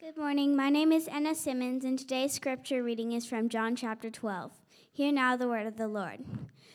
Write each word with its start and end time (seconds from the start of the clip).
Good 0.00 0.16
morning. 0.16 0.54
My 0.54 0.70
name 0.70 0.92
is 0.92 1.08
Anna 1.08 1.34
Simmons, 1.34 1.84
and 1.84 1.98
today's 1.98 2.32
scripture 2.32 2.84
reading 2.84 3.10
is 3.10 3.26
from 3.26 3.48
John 3.48 3.74
chapter 3.74 4.10
12. 4.10 4.52
Hear 4.92 5.10
now 5.10 5.36
the 5.36 5.48
word 5.48 5.66
of 5.66 5.76
the 5.76 5.88
Lord. 5.88 6.20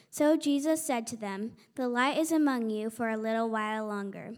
So 0.09 0.36
Jesus 0.36 0.86
said 0.86 1.07
to 1.07 1.15
them, 1.15 1.54
The 1.75 1.88
light 1.88 2.17
is 2.17 2.33
among 2.33 2.70
you 2.70 2.89
for 2.89 3.07
a 3.07 3.15
little 3.15 3.49
while 3.49 3.88
longer. 3.88 4.33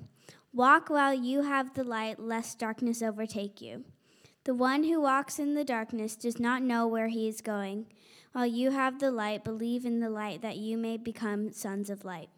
Walk 0.53 0.91
while 0.91 1.15
you 1.15 1.41
have 1.41 1.73
the 1.73 1.83
light, 1.83 2.19
lest 2.19 2.59
darkness 2.59 3.01
overtake 3.01 3.59
you. 3.59 3.85
The 4.43 4.53
one 4.53 4.83
who 4.83 5.01
walks 5.01 5.39
in 5.39 5.55
the 5.55 5.65
darkness 5.65 6.15
does 6.15 6.39
not 6.39 6.61
know 6.61 6.85
where 6.85 7.07
he 7.07 7.27
is 7.27 7.41
going. 7.41 7.87
While 8.33 8.45
you 8.45 8.69
have 8.69 8.99
the 8.99 9.09
light, 9.09 9.43
believe 9.43 9.83
in 9.83 9.99
the 9.99 10.11
light 10.11 10.43
that 10.43 10.57
you 10.57 10.77
may 10.77 10.97
become 10.97 11.51
sons 11.51 11.89
of 11.89 12.05
light. 12.05 12.29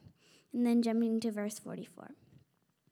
And 0.54 0.66
then 0.66 0.82
jumping 0.82 1.20
to 1.20 1.30
verse 1.32 1.60
44. 1.60 2.12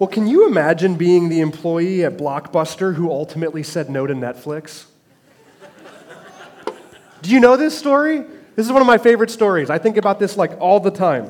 Well, 0.00 0.08
can 0.08 0.26
you 0.26 0.46
imagine 0.46 0.94
being 0.94 1.28
the 1.28 1.40
employee 1.40 2.06
at 2.06 2.16
Blockbuster 2.16 2.94
who 2.94 3.10
ultimately 3.10 3.62
said 3.62 3.90
no 3.90 4.06
to 4.06 4.14
Netflix? 4.14 4.86
Do 7.20 7.30
you 7.30 7.38
know 7.38 7.58
this 7.58 7.78
story? 7.78 8.24
This 8.56 8.64
is 8.64 8.72
one 8.72 8.80
of 8.80 8.86
my 8.86 8.96
favorite 8.96 9.30
stories. 9.30 9.68
I 9.68 9.76
think 9.76 9.98
about 9.98 10.18
this 10.18 10.38
like 10.38 10.58
all 10.58 10.80
the 10.80 10.90
time. 10.90 11.28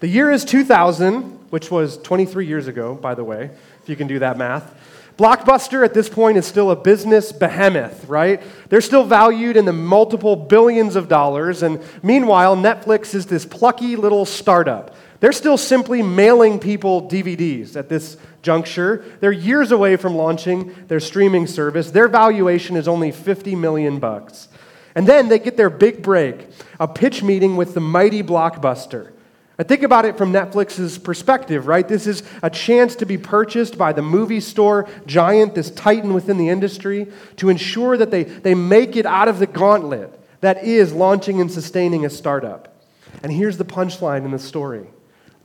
The 0.00 0.08
year 0.08 0.30
is 0.30 0.46
2000, 0.46 1.24
which 1.50 1.70
was 1.70 1.98
23 1.98 2.46
years 2.46 2.68
ago, 2.68 2.94
by 2.94 3.14
the 3.14 3.22
way, 3.22 3.50
if 3.82 3.88
you 3.90 3.96
can 3.96 4.06
do 4.06 4.18
that 4.20 4.38
math. 4.38 4.74
Blockbuster 5.18 5.84
at 5.84 5.92
this 5.92 6.08
point 6.08 6.38
is 6.38 6.46
still 6.46 6.70
a 6.70 6.76
business 6.76 7.32
behemoth, 7.32 8.08
right? 8.08 8.42
They're 8.70 8.80
still 8.80 9.04
valued 9.04 9.58
in 9.58 9.66
the 9.66 9.74
multiple 9.74 10.36
billions 10.36 10.96
of 10.96 11.08
dollars, 11.08 11.62
and 11.62 11.82
meanwhile, 12.02 12.56
Netflix 12.56 13.14
is 13.14 13.26
this 13.26 13.44
plucky 13.44 13.94
little 13.94 14.24
startup 14.24 14.96
they're 15.20 15.32
still 15.32 15.56
simply 15.56 16.02
mailing 16.02 16.58
people 16.58 17.08
DVDs 17.08 17.76
at 17.76 17.88
this 17.88 18.16
juncture. 18.42 19.04
They're 19.20 19.32
years 19.32 19.72
away 19.72 19.96
from 19.96 20.14
launching 20.14 20.74
their 20.88 21.00
streaming 21.00 21.46
service. 21.46 21.90
Their 21.90 22.08
valuation 22.08 22.76
is 22.76 22.86
only 22.86 23.12
50 23.12 23.54
million 23.54 23.98
bucks. 23.98 24.48
And 24.94 25.06
then 25.06 25.28
they 25.28 25.38
get 25.38 25.56
their 25.56 25.70
big 25.70 26.02
break, 26.02 26.48
a 26.80 26.88
pitch 26.88 27.22
meeting 27.22 27.56
with 27.56 27.74
the 27.74 27.80
mighty 27.80 28.22
Blockbuster. 28.22 29.12
I 29.58 29.62
think 29.62 29.82
about 29.82 30.04
it 30.04 30.18
from 30.18 30.32
Netflix's 30.32 30.98
perspective, 30.98 31.66
right? 31.66 31.86
This 31.86 32.06
is 32.06 32.22
a 32.42 32.50
chance 32.50 32.94
to 32.96 33.06
be 33.06 33.16
purchased 33.16 33.78
by 33.78 33.92
the 33.94 34.02
movie 34.02 34.40
store 34.40 34.86
giant, 35.06 35.54
this 35.54 35.70
titan 35.70 36.12
within 36.12 36.36
the 36.36 36.50
industry, 36.50 37.10
to 37.36 37.48
ensure 37.48 37.96
that 37.96 38.10
they, 38.10 38.24
they 38.24 38.54
make 38.54 38.96
it 38.96 39.06
out 39.06 39.28
of 39.28 39.38
the 39.38 39.46
gauntlet 39.46 40.12
that 40.42 40.62
is 40.62 40.92
launching 40.92 41.40
and 41.40 41.50
sustaining 41.50 42.04
a 42.04 42.10
startup. 42.10 42.82
And 43.22 43.32
here's 43.32 43.56
the 43.56 43.64
punchline 43.64 44.26
in 44.26 44.30
the 44.30 44.38
story 44.38 44.86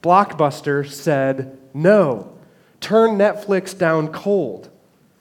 Blockbuster 0.02 0.88
said 0.90 1.58
no. 1.74 2.38
Turn 2.80 3.12
Netflix 3.12 3.78
down 3.78 4.12
cold. 4.12 4.70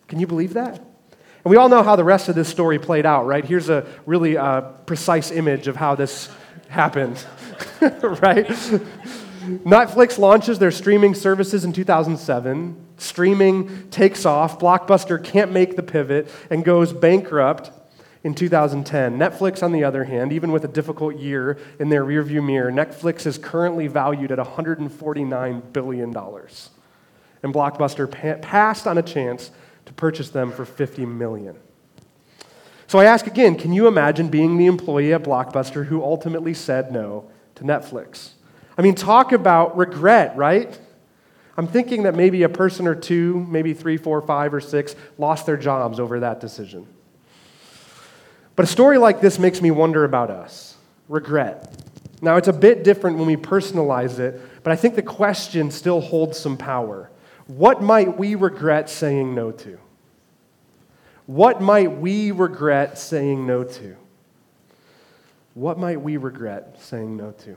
Can 0.08 0.18
you 0.18 0.26
believe 0.26 0.54
that? 0.54 0.76
And 0.76 1.50
we 1.50 1.56
all 1.56 1.68
know 1.68 1.82
how 1.82 1.96
the 1.96 2.04
rest 2.04 2.28
of 2.28 2.34
this 2.34 2.48
story 2.48 2.78
played 2.78 3.06
out, 3.06 3.26
right? 3.26 3.44
Here's 3.44 3.68
a 3.68 3.86
really 4.06 4.36
uh, 4.36 4.60
precise 4.60 5.30
image 5.30 5.68
of 5.68 5.76
how 5.76 5.94
this 5.94 6.28
happened, 6.68 7.24
right? 7.80 8.46
Netflix 9.40 10.18
launches 10.18 10.58
their 10.58 10.70
streaming 10.70 11.14
services 11.14 11.64
in 11.64 11.72
2007. 11.72 12.86
Streaming 12.98 13.88
takes 13.90 14.26
off. 14.26 14.58
Blockbuster 14.58 15.22
can't 15.22 15.50
make 15.50 15.76
the 15.76 15.82
pivot 15.82 16.30
and 16.50 16.64
goes 16.64 16.92
bankrupt 16.92 17.70
in 18.22 18.34
2010. 18.34 19.18
Netflix, 19.18 19.62
on 19.62 19.72
the 19.72 19.84
other 19.84 20.04
hand, 20.04 20.32
even 20.32 20.52
with 20.52 20.64
a 20.64 20.68
difficult 20.68 21.16
year 21.16 21.58
in 21.78 21.88
their 21.88 22.04
rearview 22.04 22.44
mirror, 22.44 22.70
Netflix 22.70 23.26
is 23.26 23.38
currently 23.38 23.86
valued 23.86 24.30
at 24.30 24.38
$149 24.38 25.72
billion. 25.72 26.16
And 27.42 27.54
Blockbuster 27.54 28.10
pa- 28.10 28.46
passed 28.46 28.86
on 28.86 28.98
a 28.98 29.02
chance 29.02 29.50
to 29.86 29.92
purchase 29.94 30.28
them 30.30 30.52
for 30.52 30.66
$50 30.66 31.08
million. 31.08 31.56
So 32.86 32.98
I 32.98 33.04
ask 33.04 33.26
again 33.26 33.56
can 33.56 33.72
you 33.72 33.86
imagine 33.86 34.28
being 34.28 34.58
the 34.58 34.66
employee 34.66 35.14
at 35.14 35.22
Blockbuster 35.22 35.86
who 35.86 36.02
ultimately 36.02 36.52
said 36.52 36.90
no 36.90 37.30
to 37.54 37.64
Netflix? 37.64 38.30
I 38.76 38.82
mean, 38.82 38.94
talk 38.94 39.32
about 39.32 39.76
regret, 39.76 40.36
right? 40.36 40.78
I'm 41.56 41.66
thinking 41.66 42.02
that 42.02 42.14
maybe 42.14 42.42
a 42.42 42.48
person 42.48 42.86
or 42.86 42.94
two, 42.94 43.46
maybe 43.48 43.74
three, 43.74 43.96
four, 43.96 44.20
five, 44.22 44.52
or 44.52 44.60
six, 44.60 44.96
lost 45.18 45.46
their 45.46 45.56
jobs 45.56 46.00
over 46.00 46.20
that 46.20 46.40
decision. 46.40 46.86
But 48.56 48.64
a 48.64 48.68
story 48.68 48.98
like 48.98 49.20
this 49.20 49.38
makes 49.38 49.60
me 49.62 49.70
wonder 49.70 50.04
about 50.04 50.30
us 50.30 50.76
regret. 51.08 51.76
Now, 52.22 52.36
it's 52.36 52.48
a 52.48 52.52
bit 52.52 52.84
different 52.84 53.16
when 53.16 53.26
we 53.26 53.36
personalize 53.36 54.18
it, 54.18 54.40
but 54.62 54.72
I 54.72 54.76
think 54.76 54.94
the 54.94 55.02
question 55.02 55.70
still 55.70 56.00
holds 56.00 56.38
some 56.38 56.56
power. 56.56 57.10
What 57.46 57.82
might 57.82 58.18
we 58.18 58.34
regret 58.34 58.90
saying 58.90 59.34
no 59.34 59.50
to? 59.52 59.78
What 61.26 61.60
might 61.60 61.98
we 61.98 62.30
regret 62.30 62.98
saying 62.98 63.46
no 63.46 63.64
to? 63.64 63.96
What 65.54 65.78
might 65.78 66.00
we 66.00 66.16
regret 66.16 66.76
saying 66.80 67.16
no 67.16 67.32
to? 67.32 67.56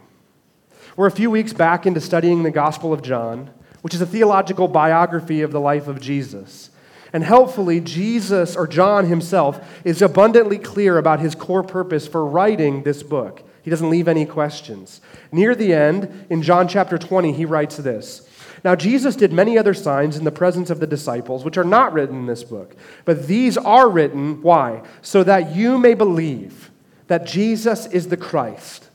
We're 0.96 1.08
a 1.08 1.12
few 1.12 1.30
weeks 1.30 1.54
back 1.54 1.86
into 1.86 2.02
studying 2.02 2.44
the 2.44 2.52
Gospel 2.52 2.94
of 2.94 3.02
John, 3.02 3.50
which 3.82 3.94
is 3.94 4.02
a 4.02 4.06
theological 4.06 4.68
biography 4.68 5.42
of 5.42 5.52
the 5.52 5.60
life 5.60 5.88
of 5.88 6.00
Jesus. 6.00 6.70
And 7.14 7.24
helpfully, 7.24 7.80
Jesus, 7.80 8.56
or 8.56 8.66
John 8.66 9.06
himself, 9.06 9.64
is 9.86 10.02
abundantly 10.02 10.58
clear 10.58 10.98
about 10.98 11.20
his 11.20 11.36
core 11.36 11.64
purpose 11.64 12.08
for 12.08 12.26
writing 12.26 12.82
this 12.82 13.04
book. 13.04 13.44
He 13.62 13.70
doesn't 13.70 13.90
leave 13.90 14.08
any 14.08 14.26
questions. 14.26 15.00
Near 15.32 15.56
the 15.56 15.74
end, 15.74 16.26
in 16.32 16.42
John 16.42 16.68
chapter 16.68 16.98
20, 16.98 17.32
he 17.32 17.46
writes 17.46 17.78
this 17.78 18.28
Now, 18.64 18.76
Jesus 18.76 19.16
did 19.16 19.32
many 19.32 19.60
other 19.60 19.76
signs 19.76 20.18
in 20.18 20.24
the 20.24 20.32
presence 20.32 20.72
of 20.72 20.80
the 20.80 20.88
disciples, 20.88 21.46
which 21.46 21.58
are 21.58 21.64
not 21.64 21.94
written 21.94 22.18
in 22.18 22.26
this 22.26 22.44
book. 22.44 22.76
But 23.06 23.28
these 23.28 23.58
are 23.58 23.90
written, 23.90 24.42
why? 24.42 24.82
So 25.04 25.24
that 25.24 25.56
you 25.56 25.78
may 25.78 25.94
believe 25.94 26.72
that 27.08 27.28
Jesus 27.28 27.86
is 27.88 28.08
the 28.08 28.18
Christ, 28.18 28.90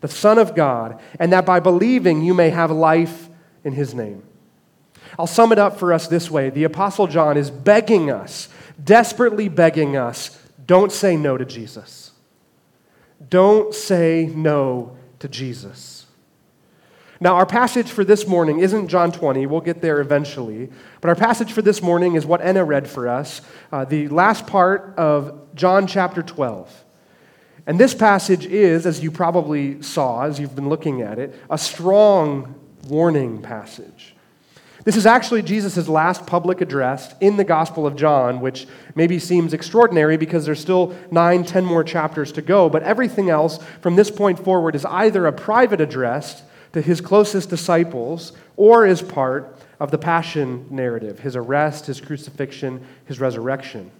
the 0.00 0.08
Son 0.08 0.36
of 0.36 0.56
God, 0.56 1.00
and 1.20 1.32
that 1.32 1.46
by 1.46 1.60
believing 1.60 2.22
you 2.22 2.34
may 2.34 2.50
have 2.50 2.72
life 2.72 3.28
in 3.62 3.72
his 3.72 3.94
name. 3.94 4.24
I'll 5.18 5.26
sum 5.26 5.52
it 5.52 5.58
up 5.58 5.78
for 5.78 5.92
us 5.92 6.06
this 6.08 6.30
way 6.30 6.50
The 6.50 6.64
Apostle 6.64 7.06
John 7.06 7.36
is 7.36 7.50
begging 7.50 8.10
us, 8.10 8.48
desperately 8.82 9.48
begging 9.48 9.96
us, 9.96 10.38
don't 10.66 10.92
say 10.92 11.16
no 11.16 11.36
to 11.36 11.44
Jesus. 11.44 12.12
Don't 13.28 13.74
say 13.74 14.30
no 14.34 14.96
to 15.18 15.28
Jesus. 15.28 16.06
Now, 17.20 17.36
our 17.36 17.46
passage 17.46 17.88
for 17.88 18.04
this 18.04 18.26
morning 18.26 18.58
isn't 18.58 18.88
John 18.88 19.12
20. 19.12 19.46
We'll 19.46 19.60
get 19.60 19.80
there 19.80 20.00
eventually. 20.00 20.70
But 21.00 21.08
our 21.08 21.14
passage 21.14 21.52
for 21.52 21.62
this 21.62 21.80
morning 21.80 22.16
is 22.16 22.26
what 22.26 22.40
Anna 22.40 22.64
read 22.64 22.88
for 22.88 23.08
us, 23.08 23.42
uh, 23.70 23.84
the 23.84 24.08
last 24.08 24.46
part 24.48 24.94
of 24.96 25.54
John 25.54 25.86
chapter 25.86 26.22
12. 26.22 26.84
And 27.66 27.78
this 27.78 27.94
passage 27.94 28.44
is, 28.44 28.86
as 28.86 29.04
you 29.04 29.12
probably 29.12 29.82
saw 29.82 30.22
as 30.22 30.40
you've 30.40 30.56
been 30.56 30.68
looking 30.68 31.00
at 31.00 31.20
it, 31.20 31.32
a 31.48 31.56
strong 31.56 32.56
warning 32.88 33.40
passage. 33.40 34.11
This 34.84 34.96
is 34.96 35.06
actually 35.06 35.42
Jesus' 35.42 35.88
last 35.88 36.26
public 36.26 36.60
address 36.60 37.14
in 37.20 37.36
the 37.36 37.44
Gospel 37.44 37.86
of 37.86 37.94
John, 37.94 38.40
which 38.40 38.66
maybe 38.96 39.18
seems 39.18 39.54
extraordinary 39.54 40.16
because 40.16 40.44
there's 40.44 40.60
still 40.60 40.96
nine, 41.10 41.44
ten 41.44 41.64
more 41.64 41.84
chapters 41.84 42.32
to 42.32 42.42
go. 42.42 42.68
But 42.68 42.82
everything 42.82 43.30
else 43.30 43.60
from 43.80 43.94
this 43.94 44.10
point 44.10 44.42
forward 44.42 44.74
is 44.74 44.84
either 44.84 45.26
a 45.26 45.32
private 45.32 45.80
address 45.80 46.42
to 46.72 46.80
his 46.80 47.00
closest 47.00 47.48
disciples 47.48 48.32
or 48.56 48.84
is 48.84 49.02
part 49.02 49.56
of 49.78 49.90
the 49.90 49.98
passion 49.98 50.66
narrative 50.70 51.20
his 51.20 51.36
arrest, 51.36 51.86
his 51.86 52.00
crucifixion, 52.00 52.84
his 53.04 53.20
resurrection. 53.20 53.90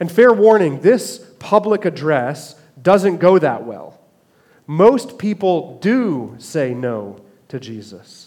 And 0.00 0.10
fair 0.10 0.32
warning, 0.32 0.80
this 0.80 1.18
public 1.38 1.84
address 1.84 2.60
doesn't 2.82 3.18
go 3.18 3.38
that 3.38 3.64
well. 3.64 4.00
Most 4.66 5.18
people 5.18 5.78
do 5.78 6.34
say 6.38 6.74
no 6.74 7.20
to 7.48 7.60
Jesus. 7.60 8.23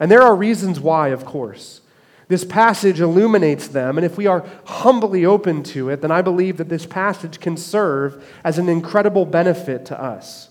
And 0.00 0.10
there 0.10 0.22
are 0.22 0.34
reasons 0.34 0.80
why, 0.80 1.08
of 1.08 1.24
course. 1.24 1.80
This 2.28 2.44
passage 2.44 3.00
illuminates 3.00 3.68
them, 3.68 3.98
and 3.98 4.04
if 4.04 4.16
we 4.16 4.26
are 4.26 4.46
humbly 4.64 5.26
open 5.26 5.62
to 5.64 5.90
it, 5.90 6.00
then 6.00 6.10
I 6.10 6.22
believe 6.22 6.56
that 6.56 6.70
this 6.70 6.86
passage 6.86 7.38
can 7.38 7.56
serve 7.56 8.24
as 8.42 8.58
an 8.58 8.68
incredible 8.68 9.26
benefit 9.26 9.86
to 9.86 10.00
us. 10.00 10.48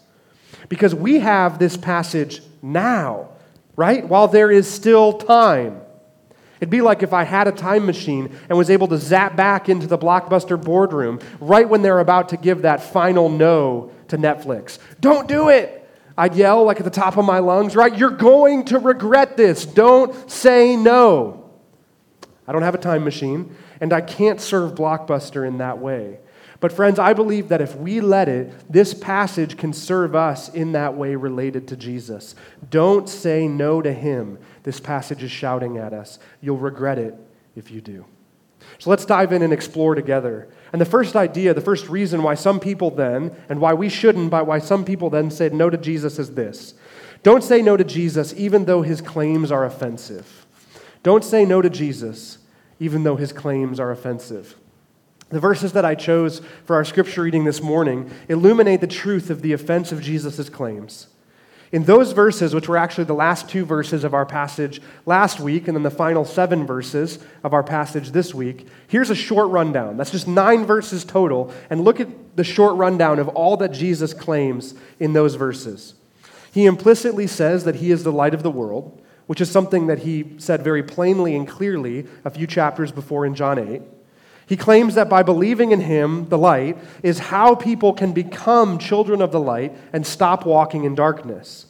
Because 0.69 0.94
we 0.94 1.19
have 1.19 1.57
this 1.57 1.75
passage 1.75 2.42
now, 2.62 3.30
right? 3.75 4.07
While 4.07 4.28
there 4.28 4.51
is 4.51 4.69
still 4.69 5.13
time. 5.13 5.81
It'd 6.60 6.69
be 6.69 6.81
like 6.81 7.04
if 7.04 7.12
I 7.12 7.24
had 7.24 7.48
a 7.48 7.51
time 7.51 7.86
machine 7.86 8.34
and 8.48 8.57
was 8.57 8.69
able 8.69 8.88
to 8.88 8.98
zap 8.98 9.36
back 9.36 9.68
into 9.68 9.88
the 9.88 9.98
blockbuster 9.98 10.62
boardroom 10.62 11.19
right 11.42 11.68
when 11.68 11.81
they're 11.81 12.00
about 12.00 12.30
to 12.30 12.38
give 12.38 12.62
that 12.62 12.81
final 12.81 13.28
no 13.28 13.92
to 14.07 14.18
Netflix. 14.18 14.78
Don't 15.01 15.28
do 15.28 15.50
it! 15.50 15.83
I'd 16.18 16.36
yell 16.36 16.63
like 16.63 16.77
at 16.77 16.83
the 16.83 16.92
top 16.92 17.18
of 17.18 17.25
my 17.25 17.39
lungs, 17.39 17.75
right? 17.75 17.95
You're 17.98 18.12
going 18.12 18.65
to 18.65 18.80
regret 18.80 19.36
this. 19.38 19.65
Don't 19.65 20.30
say 20.30 20.75
no. 20.75 21.50
I 22.48 22.51
don't 22.51 22.62
have 22.62 22.75
a 22.75 22.80
time 22.80 23.04
machine, 23.04 23.56
and 23.80 23.94
I 23.94 24.01
can't 24.01 24.39
serve 24.39 24.74
Blockbuster 24.74 25.48
in 25.48 25.57
that 25.60 25.80
way. 25.80 26.19
But, 26.60 26.71
friends, 26.71 26.98
I 26.98 27.13
believe 27.13 27.50
that 27.50 27.62
if 27.62 27.75
we 27.75 28.00
let 28.00 28.30
it, 28.30 28.54
this 28.71 28.94
passage 28.94 29.57
can 29.57 29.74
serve 29.74 30.15
us 30.15 30.48
in 30.48 30.71
that 30.74 30.95
way 30.95 31.15
related 31.15 31.68
to 31.69 31.75
Jesus. 31.75 32.36
Don't 32.69 33.10
say 33.10 33.48
no 33.48 33.81
to 33.81 33.92
him. 33.92 34.38
This 34.63 34.80
passage 34.80 35.24
is 35.24 35.31
shouting 35.31 35.77
at 35.77 35.92
us. 35.94 36.19
You'll 36.39 36.57
regret 36.57 37.00
it 37.00 37.15
if 37.56 37.69
you 37.69 37.81
do. 37.81 38.06
So 38.80 38.90
let's 38.90 39.06
dive 39.06 39.31
in 39.31 39.42
and 39.42 39.54
explore 39.54 39.96
together. 39.96 40.48
And 40.72 40.81
the 40.81 40.86
first 40.86 41.16
idea, 41.16 41.54
the 41.54 41.62
first 41.62 41.88
reason 41.88 42.24
why 42.24 42.36
some 42.36 42.60
people 42.60 42.92
then, 42.92 43.36
and 43.48 43.62
why 43.62 43.74
we 43.74 43.90
shouldn't, 43.90 44.31
but 44.31 44.48
why 44.48 44.60
some 44.60 44.84
people 44.84 45.10
then 45.10 45.30
said 45.30 45.54
no 45.54 45.70
to 45.70 45.78
Jesus 45.78 46.20
is 46.20 46.34
this 46.34 46.74
Don't 47.22 47.44
say 47.44 47.62
no 47.62 47.78
to 47.78 47.84
Jesus 47.84 48.34
even 48.34 48.66
though 48.66 48.81
his 48.81 49.02
claims 49.02 49.52
are 49.52 49.66
offensive. 49.66 50.46
Don't 51.04 51.24
say 51.24 51.46
no 51.46 51.62
to 51.62 51.70
Jesus, 51.70 52.38
even 52.80 53.04
though 53.04 53.18
his 53.18 53.34
claims 53.34 53.80
are 53.80 53.92
offensive. 53.92 54.56
The 55.30 55.40
verses 55.40 55.74
that 55.74 55.86
I 55.86 55.96
chose 55.96 56.42
for 56.66 56.75
our 56.75 56.86
scripture 56.86 57.24
reading 57.24 57.44
this 57.44 57.62
morning 57.62 58.10
illuminate 58.30 58.81
the 58.81 58.88
truth 58.88 59.30
of 59.30 59.42
the 59.42 59.54
offense 59.54 59.92
of 59.92 60.02
Jesus' 60.02 60.48
claims. 60.50 61.08
In 61.74 61.84
those 61.84 62.14
verses, 62.14 62.56
which 62.56 62.70
were 62.70 62.78
actually 62.78 63.04
the 63.04 63.14
last 63.14 63.50
two 63.50 63.66
verses 63.66 64.06
of 64.06 64.14
our 64.14 64.25
passage 64.25 64.81
last 65.06 65.42
week, 65.42 65.68
and 65.68 65.75
then 65.75 65.84
the 65.84 65.92
final 65.92 66.24
seven 66.24 66.66
verses 66.66 67.20
of 67.44 67.52
our 67.52 67.64
passage 67.64 68.12
this 68.12 68.34
week, 68.34 68.68
here's 68.88 69.10
a 69.10 69.16
short 69.16 69.50
rundown. 69.50 69.98
That's 69.98 70.12
just 70.12 70.28
nine 70.28 70.66
verses 70.66 71.04
total. 71.04 71.52
And 71.70 71.84
look 71.84 72.00
at 72.00 72.38
the 72.38 72.46
short 72.46 72.78
rundown 72.78 73.20
of 73.20 73.28
all 73.30 73.58
that 73.58 73.74
Jesus 73.74 74.14
claims 74.14 74.75
in 75.00 75.12
those 75.12 75.36
verses. 75.36 75.96
He 76.54 76.66
implicitly 76.66 77.28
says 77.28 77.66
that 77.66 77.75
he 77.75 77.92
is 77.92 78.04
the 78.04 78.12
light 78.12 78.34
of 78.34 78.44
the 78.44 78.52
world 78.52 79.02
which 79.25 79.42
is 79.42 79.50
something 79.50 79.88
that 79.88 80.00
he 80.00 80.36
said 80.38 80.62
very 80.62 80.84
plainly 80.84 81.36
and 81.36 81.48
clearly 81.48 82.06
a 82.25 82.30
few 82.30 82.48
chapters 82.48 82.92
before 82.92 83.25
in 83.25 83.36
John 83.36 83.58
8. 83.58 83.81
He 84.45 84.57
claims 84.57 84.95
that 84.95 85.10
by 85.10 85.24
believing 85.24 85.72
in 85.72 85.81
him, 85.81 86.28
the 86.30 86.38
light, 86.38 86.78
is 87.01 87.19
how 87.19 87.56
people 87.56 87.94
can 87.94 88.12
become 88.12 88.78
children 88.78 89.22
of 89.22 89.31
the 89.31 89.40
light 89.40 89.75
and 89.94 90.06
stop 90.06 90.45
walking 90.45 90.84
in 90.84 90.95
darkness. 90.95 91.68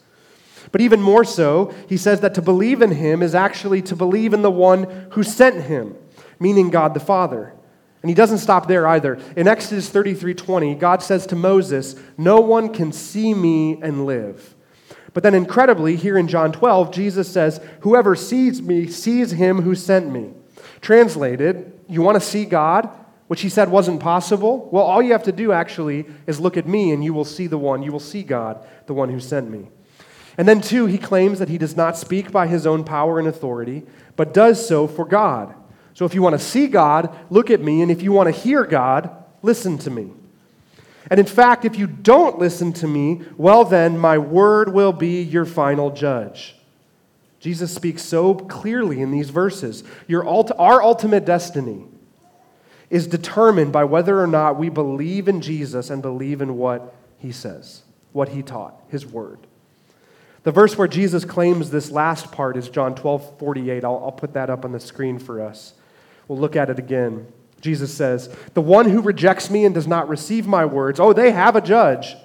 But 0.71 0.81
even 0.81 1.01
more 1.01 1.23
so, 1.23 1.73
he 1.87 1.97
says 1.97 2.21
that 2.21 2.33
to 2.35 2.41
believe 2.41 2.81
in 2.81 2.91
him 2.91 3.21
is 3.21 3.35
actually 3.35 3.81
to 3.83 3.95
believe 3.95 4.33
in 4.33 4.41
the 4.41 4.51
one 4.51 5.07
who 5.11 5.23
sent 5.23 5.65
him, 5.65 5.95
meaning 6.39 6.69
God 6.71 6.93
the 6.93 6.99
Father. 6.99 7.53
And 8.01 8.09
he 8.09 8.15
doesn't 8.15 8.39
stop 8.39 8.67
there 8.67 8.87
either. 8.87 9.19
In 9.37 9.47
Exodus 9.47 9.89
33:20, 9.89 10.75
God 10.75 11.01
says 11.01 11.25
to 11.27 11.35
Moses, 11.35 11.95
"No 12.17 12.41
one 12.41 12.69
can 12.69 12.91
see 12.91 13.33
me 13.33 13.79
and 13.81 14.05
live." 14.05 14.55
But 15.13 15.23
then, 15.23 15.35
incredibly, 15.35 15.95
here 15.95 16.17
in 16.17 16.27
John 16.27 16.51
12, 16.51 16.91
Jesus 16.91 17.29
says, 17.29 17.61
Whoever 17.81 18.15
sees 18.15 18.61
me 18.61 18.87
sees 18.87 19.31
him 19.31 19.61
who 19.61 19.75
sent 19.75 20.11
me. 20.11 20.31
Translated, 20.83 21.79
you 21.87 22.01
want 22.01 22.21
to 22.21 22.27
see 22.27 22.43
God, 22.43 22.89
which 23.27 23.39
he 23.39 23.47
said 23.47 23.69
wasn't 23.69 24.01
possible? 24.01 24.67
Well, 24.69 24.83
all 24.83 25.01
you 25.01 25.13
have 25.13 25.23
to 25.23 25.31
do 25.31 25.53
actually 25.53 26.05
is 26.27 26.41
look 26.41 26.57
at 26.57 26.67
me 26.67 26.91
and 26.91 27.01
you 27.01 27.13
will 27.13 27.23
see 27.23 27.47
the 27.47 27.57
one. 27.57 27.83
You 27.83 27.93
will 27.93 28.01
see 28.01 28.21
God, 28.21 28.67
the 28.85 28.93
one 28.93 29.07
who 29.07 29.21
sent 29.21 29.49
me. 29.49 29.69
And 30.37 30.45
then, 30.45 30.59
two, 30.59 30.85
he 30.87 30.97
claims 30.97 31.39
that 31.39 31.47
he 31.47 31.57
does 31.57 31.77
not 31.77 31.95
speak 31.95 32.33
by 32.33 32.47
his 32.47 32.67
own 32.67 32.83
power 32.83 33.17
and 33.17 33.29
authority, 33.29 33.83
but 34.17 34.33
does 34.33 34.67
so 34.67 34.85
for 34.85 35.05
God. 35.05 35.55
So 35.93 36.03
if 36.03 36.13
you 36.13 36.21
want 36.21 36.37
to 36.37 36.45
see 36.45 36.67
God, 36.67 37.15
look 37.29 37.49
at 37.49 37.61
me, 37.61 37.81
and 37.81 37.89
if 37.89 38.01
you 38.01 38.11
want 38.11 38.33
to 38.33 38.41
hear 38.41 38.65
God, 38.65 39.09
listen 39.41 39.77
to 39.79 39.89
me. 39.89 40.11
And 41.09 41.17
in 41.17 41.25
fact, 41.25 41.63
if 41.63 41.77
you 41.77 41.87
don't 41.87 42.39
listen 42.39 42.73
to 42.73 42.87
me, 42.87 43.21
well, 43.37 43.63
then 43.63 43.97
my 43.97 44.17
word 44.17 44.73
will 44.73 44.91
be 44.91 45.21
your 45.21 45.45
final 45.45 45.91
judge. 45.91 46.55
Jesus 47.43 47.75
speaks 47.75 48.01
so 48.01 48.35
clearly 48.35 49.01
in 49.01 49.11
these 49.11 49.29
verses. 49.29 49.83
Ult- 50.09 50.53
our 50.57 50.81
ultimate 50.81 51.25
destiny 51.25 51.83
is 52.89 53.05
determined 53.05 53.73
by 53.73 53.83
whether 53.83 54.21
or 54.21 54.27
not 54.27 54.57
we 54.57 54.69
believe 54.69 55.27
in 55.27 55.41
Jesus 55.41 55.89
and 55.89 56.01
believe 56.01 56.41
in 56.41 56.55
what 56.55 56.95
he 57.17 57.33
says, 57.33 57.83
what 58.13 58.29
he 58.29 58.43
taught, 58.43 58.81
his 58.87 59.05
word. 59.05 59.39
The 60.43 60.53
verse 60.53 60.77
where 60.77 60.87
Jesus 60.87 61.25
claims 61.25 61.69
this 61.69 61.91
last 61.91 62.31
part 62.31 62.55
is 62.55 62.69
John 62.69 62.95
12 62.95 63.37
48. 63.39 63.83
I'll, 63.83 64.01
I'll 64.05 64.11
put 64.13 64.35
that 64.35 64.49
up 64.49 64.63
on 64.63 64.71
the 64.71 64.79
screen 64.79 65.19
for 65.19 65.41
us. 65.41 65.73
We'll 66.29 66.39
look 66.39 66.55
at 66.55 66.69
it 66.69 66.79
again. 66.79 67.27
Jesus 67.59 67.93
says, 67.93 68.33
The 68.53 68.61
one 68.61 68.89
who 68.89 69.01
rejects 69.01 69.49
me 69.49 69.65
and 69.65 69.75
does 69.75 69.87
not 69.87 70.07
receive 70.07 70.47
my 70.47 70.63
words, 70.63 70.97
oh, 70.97 71.11
they 71.11 71.31
have 71.31 71.57
a 71.57 71.61
judge, 71.61 72.15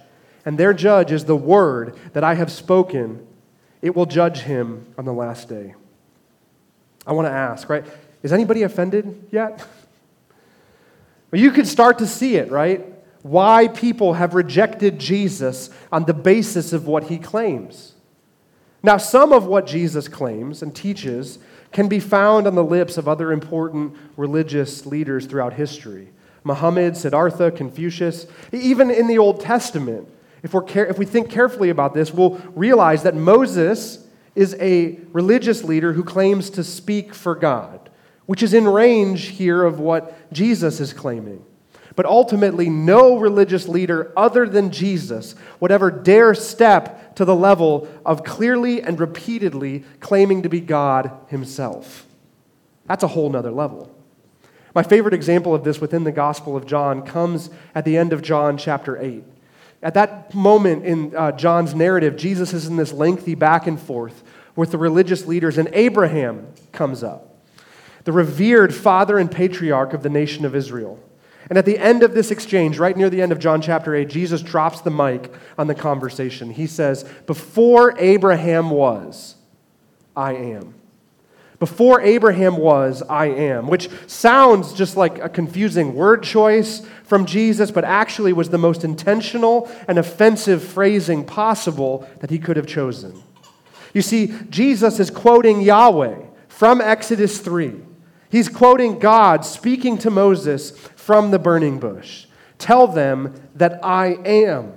and 0.44 0.56
their 0.56 0.72
judge 0.72 1.10
is 1.10 1.24
the 1.24 1.34
word 1.34 1.98
that 2.12 2.22
I 2.22 2.34
have 2.34 2.52
spoken. 2.52 3.26
It 3.80 3.94
will 3.94 4.06
judge 4.06 4.40
him 4.40 4.86
on 4.96 5.04
the 5.04 5.12
last 5.12 5.48
day. 5.48 5.74
I 7.06 7.12
want 7.12 7.26
to 7.26 7.32
ask, 7.32 7.68
right? 7.68 7.84
Is 8.22 8.32
anybody 8.32 8.62
offended 8.62 9.28
yet? 9.30 9.66
Well, 11.30 11.42
you 11.42 11.50
could 11.50 11.66
start 11.66 11.98
to 11.98 12.06
see 12.06 12.36
it, 12.36 12.50
right? 12.50 12.86
Why 13.20 13.68
people 13.68 14.14
have 14.14 14.32
rejected 14.32 14.98
Jesus 14.98 15.68
on 15.92 16.06
the 16.06 16.14
basis 16.14 16.72
of 16.72 16.86
what 16.86 17.04
he 17.04 17.18
claims. 17.18 17.92
Now, 18.82 18.96
some 18.96 19.32
of 19.32 19.44
what 19.44 19.66
Jesus 19.66 20.08
claims 20.08 20.62
and 20.62 20.74
teaches 20.74 21.38
can 21.72 21.88
be 21.88 22.00
found 22.00 22.46
on 22.46 22.54
the 22.54 22.64
lips 22.64 22.96
of 22.96 23.08
other 23.08 23.32
important 23.32 23.94
religious 24.16 24.86
leaders 24.86 25.26
throughout 25.26 25.52
history 25.52 26.08
Muhammad, 26.44 26.96
Siddhartha, 26.96 27.50
Confucius, 27.50 28.26
even 28.52 28.90
in 28.90 29.06
the 29.06 29.18
Old 29.18 29.40
Testament. 29.40 30.08
If, 30.42 30.54
we're 30.54 30.62
care- 30.62 30.86
if 30.86 30.98
we 30.98 31.04
think 31.04 31.30
carefully 31.30 31.70
about 31.70 31.94
this, 31.94 32.12
we'll 32.12 32.40
realize 32.54 33.02
that 33.02 33.14
Moses 33.14 34.06
is 34.34 34.54
a 34.60 34.98
religious 35.12 35.64
leader 35.64 35.92
who 35.92 36.04
claims 36.04 36.50
to 36.50 36.62
speak 36.62 37.12
for 37.14 37.34
God, 37.34 37.90
which 38.26 38.42
is 38.42 38.54
in 38.54 38.68
range 38.68 39.26
here 39.26 39.64
of 39.64 39.80
what 39.80 40.32
Jesus 40.32 40.80
is 40.80 40.92
claiming. 40.92 41.44
But 41.96 42.06
ultimately, 42.06 42.70
no 42.70 43.18
religious 43.18 43.66
leader 43.66 44.12
other 44.16 44.48
than 44.48 44.70
Jesus 44.70 45.34
would 45.58 45.72
ever 45.72 45.90
dare 45.90 46.32
step 46.32 47.16
to 47.16 47.24
the 47.24 47.34
level 47.34 47.88
of 48.06 48.22
clearly 48.22 48.80
and 48.80 49.00
repeatedly 49.00 49.82
claiming 49.98 50.42
to 50.42 50.48
be 50.48 50.60
God 50.60 51.10
himself. 51.26 52.06
That's 52.86 53.02
a 53.02 53.08
whole 53.08 53.28
nother 53.28 53.50
level. 53.50 53.92
My 54.72 54.84
favorite 54.84 55.14
example 55.14 55.56
of 55.56 55.64
this 55.64 55.80
within 55.80 56.04
the 56.04 56.12
Gospel 56.12 56.56
of 56.56 56.66
John 56.66 57.02
comes 57.02 57.50
at 57.74 57.84
the 57.84 57.96
end 57.96 58.12
of 58.12 58.22
John 58.22 58.56
chapter 58.56 58.96
8. 58.96 59.24
At 59.82 59.94
that 59.94 60.34
moment 60.34 60.84
in 60.84 61.14
uh, 61.16 61.32
John's 61.32 61.74
narrative, 61.74 62.16
Jesus 62.16 62.52
is 62.52 62.66
in 62.66 62.76
this 62.76 62.92
lengthy 62.92 63.34
back 63.34 63.66
and 63.66 63.80
forth 63.80 64.22
with 64.56 64.72
the 64.72 64.78
religious 64.78 65.26
leaders, 65.26 65.56
and 65.56 65.68
Abraham 65.72 66.48
comes 66.72 67.04
up, 67.04 67.36
the 68.04 68.12
revered 68.12 68.74
father 68.74 69.18
and 69.18 69.30
patriarch 69.30 69.92
of 69.92 70.02
the 70.02 70.08
nation 70.08 70.44
of 70.44 70.56
Israel. 70.56 70.98
And 71.48 71.56
at 71.56 71.64
the 71.64 71.78
end 71.78 72.02
of 72.02 72.12
this 72.12 72.30
exchange, 72.30 72.78
right 72.78 72.96
near 72.96 73.08
the 73.08 73.22
end 73.22 73.32
of 73.32 73.38
John 73.38 73.62
chapter 73.62 73.94
8, 73.94 74.08
Jesus 74.08 74.42
drops 74.42 74.80
the 74.80 74.90
mic 74.90 75.32
on 75.56 75.66
the 75.66 75.74
conversation. 75.74 76.50
He 76.50 76.66
says, 76.66 77.04
Before 77.26 77.96
Abraham 77.98 78.70
was, 78.70 79.36
I 80.16 80.34
am. 80.34 80.74
Before 81.58 82.00
Abraham 82.00 82.56
was, 82.56 83.02
I 83.02 83.26
am, 83.26 83.66
which 83.66 83.88
sounds 84.06 84.72
just 84.72 84.96
like 84.96 85.18
a 85.18 85.28
confusing 85.28 85.94
word 85.94 86.22
choice 86.22 86.86
from 87.08 87.24
Jesus, 87.24 87.70
but 87.70 87.84
actually 87.84 88.34
was 88.34 88.50
the 88.50 88.58
most 88.58 88.84
intentional 88.84 89.68
and 89.88 89.98
offensive 89.98 90.62
phrasing 90.62 91.24
possible 91.24 92.08
that 92.20 92.30
he 92.30 92.38
could 92.38 92.58
have 92.58 92.66
chosen. 92.66 93.22
You 93.94 94.02
see, 94.02 94.34
Jesus 94.50 95.00
is 95.00 95.10
quoting 95.10 95.62
Yahweh 95.62 96.18
from 96.48 96.82
Exodus 96.82 97.40
3. 97.40 97.74
He's 98.28 98.50
quoting 98.50 98.98
God 98.98 99.46
speaking 99.46 99.96
to 99.98 100.10
Moses 100.10 100.78
from 100.96 101.30
the 101.30 101.38
burning 101.38 101.78
bush. 101.78 102.26
Tell 102.58 102.86
them 102.86 103.34
that 103.54 103.82
I 103.82 104.08
am 104.26 104.74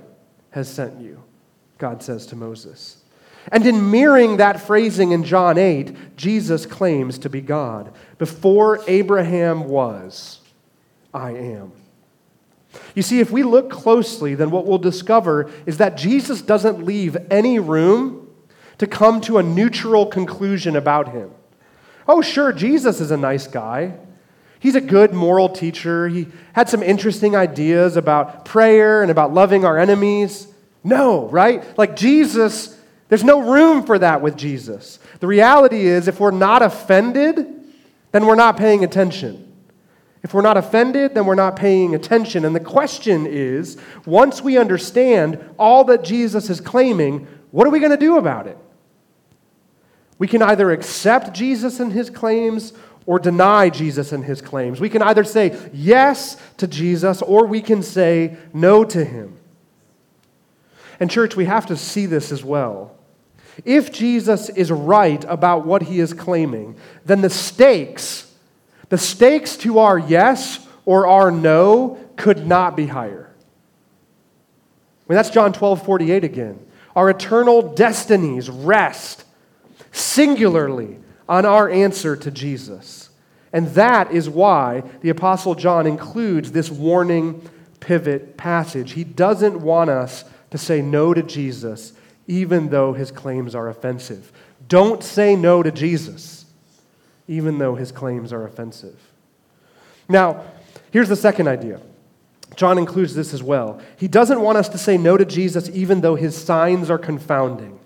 has 0.52 0.72
sent 0.72 1.00
you, 1.02 1.22
God 1.76 2.02
says 2.02 2.24
to 2.28 2.36
Moses. 2.36 2.96
And 3.50 3.66
in 3.66 3.90
mirroring 3.90 4.38
that 4.38 4.60
phrasing 4.60 5.12
in 5.12 5.24
John 5.24 5.58
8, 5.58 6.16
Jesus 6.16 6.64
claims 6.64 7.18
to 7.18 7.28
be 7.28 7.42
God. 7.42 7.92
Before 8.16 8.80
Abraham 8.86 9.64
was, 9.64 10.40
I 11.12 11.32
am. 11.32 11.72
You 12.94 13.02
see, 13.02 13.20
if 13.20 13.30
we 13.30 13.42
look 13.42 13.70
closely, 13.70 14.34
then 14.34 14.50
what 14.50 14.66
we'll 14.66 14.78
discover 14.78 15.50
is 15.66 15.78
that 15.78 15.96
Jesus 15.96 16.42
doesn't 16.42 16.84
leave 16.84 17.16
any 17.30 17.58
room 17.58 18.30
to 18.78 18.86
come 18.86 19.20
to 19.22 19.38
a 19.38 19.42
neutral 19.42 20.06
conclusion 20.06 20.76
about 20.76 21.12
him. 21.12 21.30
Oh, 22.08 22.22
sure, 22.22 22.52
Jesus 22.52 23.00
is 23.00 23.10
a 23.10 23.16
nice 23.16 23.46
guy. 23.46 23.94
He's 24.58 24.74
a 24.74 24.80
good 24.80 25.12
moral 25.12 25.48
teacher. 25.48 26.08
He 26.08 26.28
had 26.52 26.68
some 26.68 26.82
interesting 26.82 27.34
ideas 27.34 27.96
about 27.96 28.44
prayer 28.44 29.02
and 29.02 29.10
about 29.10 29.34
loving 29.34 29.64
our 29.64 29.78
enemies. 29.78 30.46
No, 30.84 31.28
right? 31.28 31.76
Like 31.76 31.96
Jesus, 31.96 32.78
there's 33.08 33.24
no 33.24 33.52
room 33.52 33.84
for 33.84 33.98
that 33.98 34.22
with 34.22 34.36
Jesus. 34.36 34.98
The 35.20 35.26
reality 35.26 35.86
is, 35.86 36.08
if 36.08 36.20
we're 36.20 36.30
not 36.30 36.62
offended, 36.62 37.36
then 38.12 38.26
we're 38.26 38.34
not 38.34 38.56
paying 38.56 38.84
attention. 38.84 39.51
If 40.22 40.34
we're 40.34 40.42
not 40.42 40.56
offended, 40.56 41.14
then 41.14 41.26
we're 41.26 41.34
not 41.34 41.56
paying 41.56 41.94
attention. 41.94 42.44
And 42.44 42.54
the 42.54 42.60
question 42.60 43.26
is 43.26 43.76
once 44.06 44.40
we 44.40 44.56
understand 44.56 45.42
all 45.58 45.84
that 45.84 46.04
Jesus 46.04 46.48
is 46.48 46.60
claiming, 46.60 47.26
what 47.50 47.66
are 47.66 47.70
we 47.70 47.80
going 47.80 47.90
to 47.90 47.96
do 47.96 48.18
about 48.18 48.46
it? 48.46 48.56
We 50.18 50.28
can 50.28 50.42
either 50.42 50.70
accept 50.70 51.34
Jesus 51.34 51.80
and 51.80 51.92
his 51.92 52.08
claims 52.08 52.72
or 53.06 53.18
deny 53.18 53.68
Jesus 53.68 54.12
and 54.12 54.24
his 54.24 54.40
claims. 54.40 54.80
We 54.80 54.88
can 54.88 55.02
either 55.02 55.24
say 55.24 55.58
yes 55.72 56.36
to 56.58 56.68
Jesus 56.68 57.20
or 57.20 57.46
we 57.46 57.60
can 57.60 57.82
say 57.82 58.36
no 58.52 58.84
to 58.84 59.04
him. 59.04 59.36
And, 61.00 61.10
church, 61.10 61.34
we 61.34 61.46
have 61.46 61.66
to 61.66 61.76
see 61.76 62.06
this 62.06 62.30
as 62.30 62.44
well. 62.44 62.96
If 63.64 63.92
Jesus 63.92 64.48
is 64.48 64.70
right 64.70 65.24
about 65.24 65.66
what 65.66 65.82
he 65.82 65.98
is 65.98 66.14
claiming, 66.14 66.76
then 67.04 67.20
the 67.20 67.30
stakes, 67.30 68.31
the 68.92 68.98
stakes 68.98 69.56
to 69.56 69.78
our 69.78 69.98
yes 69.98 70.68
or 70.84 71.06
our 71.06 71.30
no, 71.30 71.98
could 72.14 72.46
not 72.46 72.76
be 72.76 72.88
higher. 72.88 73.30
I 73.32 75.02
mean, 75.08 75.16
that's 75.16 75.30
John 75.30 75.54
12 75.54 75.86
48 75.86 76.24
again. 76.24 76.58
Our 76.94 77.08
eternal 77.08 77.72
destinies 77.72 78.50
rest 78.50 79.24
singularly 79.92 80.98
on 81.26 81.46
our 81.46 81.70
answer 81.70 82.16
to 82.16 82.30
Jesus. 82.30 83.08
And 83.50 83.68
that 83.68 84.12
is 84.12 84.28
why 84.28 84.82
the 85.00 85.08
Apostle 85.08 85.54
John 85.54 85.86
includes 85.86 86.52
this 86.52 86.70
warning 86.70 87.48
pivot 87.80 88.36
passage. 88.36 88.92
He 88.92 89.04
doesn't 89.04 89.62
want 89.62 89.88
us 89.88 90.26
to 90.50 90.58
say 90.58 90.82
no 90.82 91.14
to 91.14 91.22
Jesus, 91.22 91.94
even 92.26 92.68
though 92.68 92.92
his 92.92 93.10
claims 93.10 93.54
are 93.54 93.70
offensive. 93.70 94.30
Don't 94.68 95.02
say 95.02 95.34
no 95.34 95.62
to 95.62 95.72
Jesus, 95.72 96.41
even 97.28 97.58
though 97.58 97.74
his 97.74 97.92
claims 97.92 98.32
are 98.32 98.44
offensive. 98.44 98.98
Now, 100.08 100.44
here's 100.90 101.08
the 101.08 101.16
second 101.16 101.48
idea. 101.48 101.80
John 102.56 102.78
includes 102.78 103.14
this 103.14 103.32
as 103.32 103.42
well. 103.42 103.80
He 103.96 104.08
doesn't 104.08 104.40
want 104.40 104.58
us 104.58 104.68
to 104.70 104.78
say 104.78 104.98
no 104.98 105.16
to 105.16 105.24
Jesus, 105.24 105.70
even 105.70 106.00
though 106.00 106.16
his 106.16 106.36
signs 106.36 106.90
are 106.90 106.98
confounding. 106.98 107.78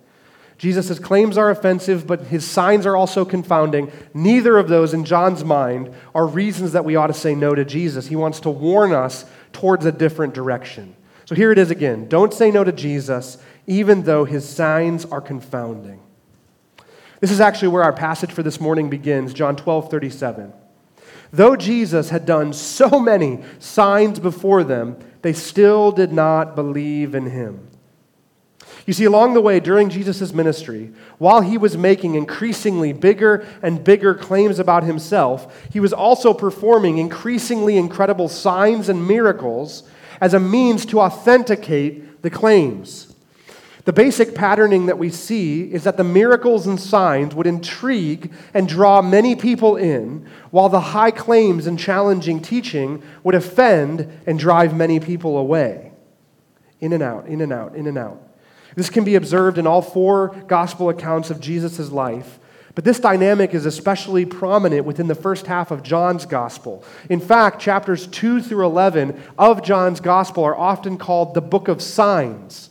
Jesus' 0.59 0.99
claims 0.99 1.37
are 1.37 1.51
offensive, 1.51 2.07
but 2.07 2.23
his 2.23 2.45
signs 2.45 2.87
are 2.87 2.97
also 2.97 3.25
confounding. 3.25 3.93
Neither 4.15 4.57
of 4.57 4.69
those, 4.69 4.95
in 4.95 5.05
John's 5.05 5.45
mind, 5.45 5.95
are 6.15 6.27
reasons 6.27 6.73
that 6.73 6.85
we 6.85 6.97
ought 6.97 7.09
to 7.09 7.15
say 7.15 7.35
no 7.35 7.55
to 7.55 7.65
Jesus. 7.65 8.07
He 8.07 8.17
wants 8.17 8.41
to 8.41 8.51
warn 8.51 8.93
us 8.93 9.27
towards 9.53 9.85
a 9.85 9.93
different 9.93 10.33
direction. 10.33 10.97
So 11.27 11.35
here 11.35 11.53
it 11.53 11.59
is 11.59 11.71
again. 11.71 12.09
Don't 12.09 12.33
say 12.33 12.51
no 12.51 12.65
to 12.65 12.73
Jesus, 12.73 13.37
even 13.67 14.03
though 14.05 14.25
his 14.25 14.49
signs 14.49 15.05
are 15.05 15.21
confounding. 15.21 16.01
This 17.27 17.33
is 17.33 17.41
actually 17.41 17.69
where 17.69 17.83
our 17.83 17.93
passage 17.93 18.31
for 18.31 18.45
this 18.45 18.61
morning 18.61 18.89
begins, 18.89 19.35
John 19.35 19.57
12, 19.57 19.91
37. 19.91 20.53
Though 21.33 21.57
Jesus 21.57 22.11
had 22.11 22.25
done 22.25 22.53
so 22.53 23.01
many 23.01 23.43
signs 23.59 24.21
before 24.21 24.63
them, 24.63 24.97
they 25.23 25.33
still 25.33 25.91
did 25.91 26.13
not 26.13 26.55
believe 26.55 27.17
in 27.17 27.31
him. 27.31 27.69
You 28.87 28.93
see, 28.93 29.07
along 29.07 29.35
the 29.35 29.41
way 29.41 29.59
during 29.59 29.91
Jesus' 29.91 30.33
ministry, 30.33 30.93
while 31.19 31.41
he 31.41 31.59
was 31.59 31.77
making 31.77 32.15
increasingly 32.15 32.93
bigger 32.93 33.45
and 33.61 33.83
bigger 33.83 34.15
claims 34.15 34.61
about 34.61 34.85
himself, 34.85 35.69
he 35.73 35.81
was 35.81 35.93
also 35.93 36.33
performing 36.33 36.99
increasingly 36.99 37.77
incredible 37.77 38.29
signs 38.29 38.89
and 38.89 39.05
miracles 39.05 39.83
as 40.21 40.33
a 40.33 40.39
means 40.39 40.87
to 40.87 41.01
authenticate 41.01 42.23
the 42.23 42.31
claims. 42.31 43.06
The 43.87 43.93
basic 43.93 44.35
patterning 44.35 44.87
that 44.87 44.99
we 44.99 45.11
see 45.11 45.63
is 45.73 45.85
that 45.85 45.97
the 45.97 46.03
miracles 46.03 46.67
and 46.67 46.79
signs 46.79 47.37
would 47.37 47.47
intrigue 47.47 48.33
and 48.53 48.69
draw 48.69 49.01
many 49.01 49.37
people 49.37 49.77
in, 49.77 50.29
while 50.51 50.69
the 50.69 50.81
high 50.81 51.13
claims 51.13 51.69
and 51.69 51.79
challenging 51.79 52.43
teaching 52.43 53.01
would 53.23 53.37
offend 53.37 54.11
and 54.27 54.41
drive 54.41 54.77
many 54.77 54.99
people 54.99 55.39
away. 55.39 55.93
In 56.81 56.93
and 56.93 57.03
out, 57.03 57.29
in 57.29 57.41
and 57.41 57.53
out, 57.53 57.77
in 57.77 57.87
and 57.87 57.97
out. 57.97 58.21
This 58.75 58.91
can 58.91 59.05
be 59.05 59.15
observed 59.15 59.57
in 59.57 59.69
all 59.69 59.83
four 59.83 60.35
gospel 60.49 60.89
accounts 60.89 61.31
of 61.31 61.41
Jesus' 61.41 61.91
life 61.91 62.41
but 62.75 62.85
this 62.85 63.01
dynamic 63.01 63.55
is 63.55 63.65
especially 63.65 64.27
prominent 64.27 64.85
within 64.85 65.07
the 65.07 65.15
first 65.15 65.47
half 65.47 65.71
of 65.71 65.83
John's 65.83 66.27
gospel. 66.27 66.85
In 67.09 67.21
fact, 67.21 67.59
chapters 67.59 68.07
2 68.07 68.43
through 68.43 68.67
11 68.67 69.19
of 69.39 69.63
John's 69.63 69.99
gospel 69.99 70.45
are 70.45 70.55
often 70.55 70.99
called 70.99 71.33
the 71.33 71.41
book 71.41 71.69
of 71.69 71.81
signs. 71.81 72.69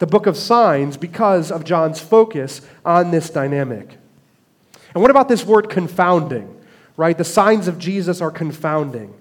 The 0.00 0.06
book 0.06 0.26
of 0.26 0.36
signs 0.36 0.96
because 0.96 1.52
of 1.52 1.62
John's 1.62 2.00
focus 2.00 2.62
on 2.84 3.10
this 3.10 3.30
dynamic. 3.30 3.96
And 4.94 5.02
what 5.02 5.10
about 5.10 5.28
this 5.28 5.44
word 5.44 5.68
confounding? 5.68 6.56
Right? 6.96 7.16
The 7.16 7.24
signs 7.24 7.68
of 7.68 7.78
Jesus 7.78 8.20
are 8.20 8.30
confounding. 8.30 9.14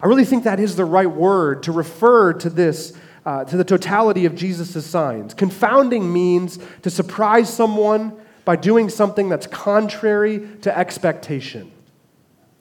I 0.00 0.06
really 0.06 0.24
think 0.24 0.44
that 0.44 0.60
is 0.60 0.76
the 0.76 0.84
right 0.84 1.10
word 1.10 1.62
to 1.62 1.72
refer 1.72 2.32
to 2.34 2.50
this, 2.50 2.92
uh, 3.24 3.44
to 3.44 3.56
the 3.56 3.64
totality 3.64 4.26
of 4.26 4.34
Jesus' 4.34 4.84
signs. 4.84 5.32
Confounding 5.32 6.12
means 6.12 6.58
to 6.82 6.90
surprise 6.90 7.52
someone 7.52 8.12
by 8.44 8.56
doing 8.56 8.88
something 8.88 9.28
that's 9.28 9.46
contrary 9.46 10.46
to 10.62 10.76
expectation. 10.76 11.72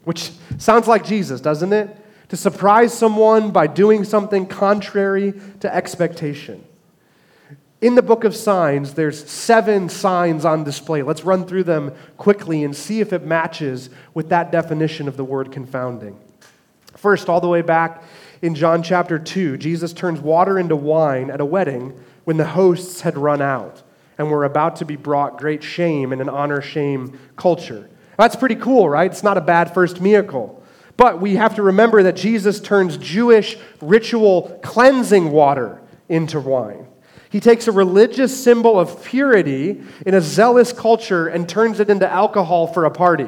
Which 0.03 0.31
sounds 0.60 0.88
like 0.88 1.03
Jesus, 1.03 1.41
doesn't 1.41 1.74
it? 1.74 1.89
To 2.29 2.38
surprise 2.38 2.93
someone 2.93 3.51
by 3.51 3.67
doing 3.67 4.03
something 4.03 4.45
contrary 4.45 5.34
to 5.60 5.74
expectation. 5.74 6.63
In 7.85 7.93
the 7.93 8.01
book 8.01 8.23
of 8.23 8.35
signs, 8.35 8.95
there's 8.95 9.29
seven 9.29 9.89
signs 9.89 10.43
on 10.43 10.63
display. 10.63 11.03
Let's 11.03 11.23
run 11.23 11.45
through 11.45 11.65
them 11.65 11.93
quickly 12.17 12.63
and 12.63 12.75
see 12.75 12.99
if 12.99 13.13
it 13.13 13.27
matches 13.27 13.91
with 14.15 14.29
that 14.29 14.51
definition 14.51 15.07
of 15.07 15.17
the 15.17 15.23
word 15.23 15.51
confounding. 15.51 16.17
First, 16.97 17.29
all 17.29 17.39
the 17.39 17.47
way 17.47 17.61
back 17.61 18.01
in 18.41 18.55
John 18.55 18.81
chapter 18.81 19.19
2, 19.19 19.57
Jesus 19.57 19.93
turns 19.93 20.19
water 20.19 20.57
into 20.57 20.75
wine 20.75 21.29
at 21.29 21.39
a 21.39 21.45
wedding 21.45 21.93
when 22.23 22.37
the 22.37 22.47
hosts 22.47 23.01
had 23.01 23.19
run 23.19 23.39
out 23.39 23.83
and 24.17 24.31
we're 24.31 24.45
about 24.45 24.77
to 24.77 24.85
be 24.85 24.95
brought 24.95 25.37
great 25.37 25.61
shame 25.61 26.11
in 26.11 26.21
an 26.21 26.29
honor 26.29 26.63
shame 26.63 27.19
culture. 27.35 27.87
That's 28.17 28.35
pretty 28.35 28.55
cool, 28.55 28.89
right? 28.89 29.11
It's 29.11 29.21
not 29.21 29.37
a 29.37 29.41
bad 29.41 29.75
first 29.75 30.01
miracle. 30.01 30.63
But 30.97 31.21
we 31.21 31.35
have 31.35 31.53
to 31.53 31.61
remember 31.61 32.01
that 32.01 32.15
Jesus 32.15 32.59
turns 32.59 32.97
Jewish 32.97 33.59
ritual 33.79 34.59
cleansing 34.63 35.29
water 35.29 35.83
into 36.09 36.39
wine. 36.39 36.87
He 37.35 37.41
takes 37.41 37.67
a 37.67 37.73
religious 37.73 38.41
symbol 38.41 38.79
of 38.79 39.03
purity 39.03 39.83
in 40.05 40.13
a 40.13 40.21
zealous 40.21 40.71
culture 40.71 41.27
and 41.27 41.49
turns 41.49 41.81
it 41.81 41.89
into 41.89 42.09
alcohol 42.09 42.65
for 42.65 42.85
a 42.85 42.89
party. 42.89 43.27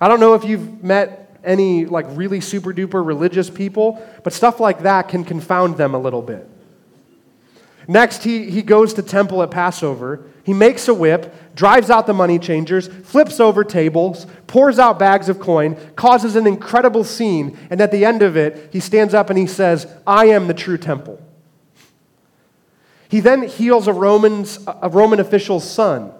I 0.00 0.08
don't 0.08 0.18
know 0.18 0.32
if 0.32 0.44
you've 0.44 0.82
met 0.82 1.38
any 1.44 1.84
like 1.84 2.06
really 2.12 2.40
super 2.40 2.72
duper 2.72 3.06
religious 3.06 3.50
people, 3.50 4.02
but 4.24 4.32
stuff 4.32 4.60
like 4.60 4.84
that 4.84 5.10
can 5.10 5.24
confound 5.24 5.76
them 5.76 5.94
a 5.94 5.98
little 5.98 6.22
bit. 6.22 6.48
Next, 7.86 8.24
he, 8.24 8.50
he 8.50 8.62
goes 8.62 8.94
to 8.94 9.02
temple 9.02 9.42
at 9.42 9.50
Passover. 9.50 10.24
He 10.42 10.54
makes 10.54 10.88
a 10.88 10.94
whip, 10.94 11.54
drives 11.54 11.90
out 11.90 12.06
the 12.06 12.14
money 12.14 12.38
changers, 12.38 12.88
flips 12.88 13.40
over 13.40 13.62
tables, 13.62 14.26
pours 14.46 14.78
out 14.78 14.98
bags 14.98 15.28
of 15.28 15.38
coin, 15.38 15.76
causes 15.96 16.34
an 16.34 16.46
incredible 16.46 17.04
scene, 17.04 17.58
and 17.68 17.82
at 17.82 17.92
the 17.92 18.06
end 18.06 18.22
of 18.22 18.38
it, 18.38 18.70
he 18.72 18.80
stands 18.80 19.12
up 19.12 19.28
and 19.28 19.38
he 19.38 19.46
says, 19.46 19.86
I 20.06 20.28
am 20.28 20.46
the 20.46 20.54
true 20.54 20.78
temple. 20.78 21.22
He 23.12 23.20
then 23.20 23.42
heals 23.42 23.88
a, 23.88 23.92
Roman's, 23.92 24.58
a 24.66 24.88
Roman 24.88 25.20
official's 25.20 25.70
son. 25.70 26.14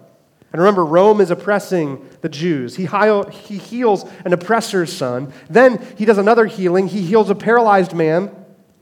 And 0.51 0.61
remember, 0.61 0.85
Rome 0.85 1.21
is 1.21 1.31
oppressing 1.31 2.07
the 2.21 2.29
Jews. 2.29 2.75
He, 2.75 2.85
he 3.31 3.57
heals 3.57 4.05
an 4.23 4.31
oppressor's 4.31 4.93
son. 4.93 5.33
Then 5.49 5.83
he 5.97 6.05
does 6.05 6.19
another 6.19 6.45
healing. 6.45 6.87
He 6.87 7.01
heals 7.01 7.31
a 7.31 7.35
paralyzed 7.35 7.95
man 7.95 8.29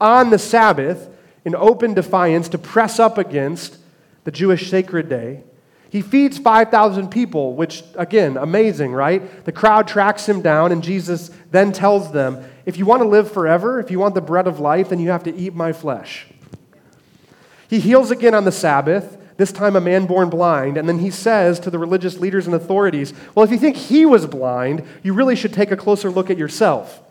on 0.02 0.30
the 0.30 0.38
Sabbath 0.38 1.08
in 1.46 1.56
open 1.56 1.94
defiance 1.94 2.50
to 2.50 2.58
press 2.58 3.00
up 3.00 3.18
against 3.18 3.78
the 4.26 4.32
Jewish 4.32 4.70
sacred 4.70 5.08
day. 5.08 5.46
He 5.90 6.02
feeds 6.02 6.38
5,000 6.38 7.08
people, 7.12 7.56
which, 7.56 7.82
again, 7.96 8.36
amazing, 8.36 8.92
right? 8.92 9.46
The 9.46 9.54
crowd 9.54 9.88
tracks 9.88 10.28
him 10.28 10.42
down, 10.42 10.74
and 10.74 10.84
Jesus 10.84 11.32
then 11.52 11.72
tells 11.72 12.12
them, 12.12 12.44
If 12.66 12.76
you 12.76 12.86
want 12.86 13.04
to 13.04 13.08
live 13.08 13.32
forever, 13.32 13.80
if 13.80 13.90
you 13.90 14.00
want 14.00 14.16
the 14.16 14.22
bread 14.22 14.48
of 14.48 14.60
life, 14.60 14.90
then 14.90 15.00
you 15.00 15.12
have 15.12 15.24
to 15.24 15.34
eat 15.34 15.56
my 15.56 15.72
flesh. 15.72 16.28
He 17.72 17.80
heals 17.80 18.12
again 18.12 18.36
on 18.36 18.44
the 18.44 18.52
Sabbath, 18.52 19.18
this 19.38 19.54
time 19.54 19.78
a 19.78 19.82
man 19.82 20.06
born 20.06 20.30
blind, 20.30 20.76
and 20.76 20.90
then 20.90 21.00
he 21.00 21.10
says 21.10 21.58
to 21.62 21.70
the 21.70 21.80
religious 21.80 22.20
leaders 22.20 22.46
and 22.46 22.54
authorities, 22.54 23.14
Well, 23.34 23.46
if 23.46 23.52
you 23.52 23.58
think 23.58 23.78
he 23.78 24.06
was 24.06 24.26
blind, 24.26 24.86
you 25.04 25.14
really 25.14 25.38
should 25.38 25.54
take 25.54 25.72
a 25.72 25.78
closer 25.78 26.12
look 26.12 26.30
at 26.30 26.38
yourself. 26.38 27.02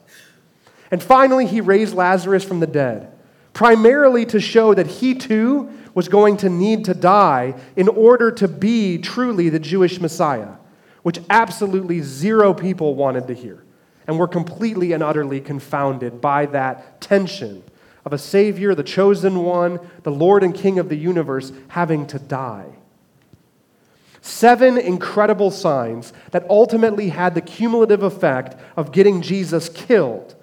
And 0.91 1.03
finally, 1.03 1.47
he 1.47 1.63
raised 1.63 1.95
Lazarus 1.95 2.45
from 2.45 2.61
the 2.61 2.67
dead, 2.67 3.11
primarily 3.55 4.27
to 4.27 4.39
show 4.39 4.75
that 4.75 4.87
he 4.87 5.15
too 5.15 5.71
was 5.95 6.09
going 6.11 6.37
to 6.37 6.51
need 6.51 6.85
to 6.85 6.93
die 6.93 7.55
in 7.75 7.89
order 7.89 8.31
to 8.33 8.47
be 8.47 8.99
truly 8.99 9.49
the 9.49 9.59
Jewish 9.59 9.99
Messiah, 9.99 10.57
which 11.03 11.21
absolutely 11.31 12.03
zero 12.03 12.53
people 12.53 12.95
wanted 12.95 13.29
to 13.29 13.35
hear 13.35 13.65
and 14.07 14.19
were 14.19 14.29
completely 14.29 14.93
and 14.93 15.03
utterly 15.03 15.41
confounded 15.41 16.21
by 16.21 16.45
that 16.45 17.01
tension 17.01 17.63
of 18.05 18.13
a 18.13 18.19
Savior, 18.19 18.75
the 18.75 18.83
chosen 18.83 19.43
one, 19.43 19.79
the 20.03 20.11
Lord 20.11 20.43
and 20.43 20.55
King 20.55 20.79
of 20.79 20.89
the 20.89 20.97
universe, 20.97 21.53
having 21.69 22.07
to 22.09 22.19
die. 22.19 22.77
Seven 24.23 24.77
incredible 24.79 25.51
signs 25.51 26.13
that 26.31 26.49
ultimately 26.49 27.09
had 27.09 27.35
the 27.35 27.41
cumulative 27.41 28.03
effect 28.03 28.57
of 28.77 28.93
getting 28.93 29.23
Jesus 29.23 29.69
killed. 29.69 30.35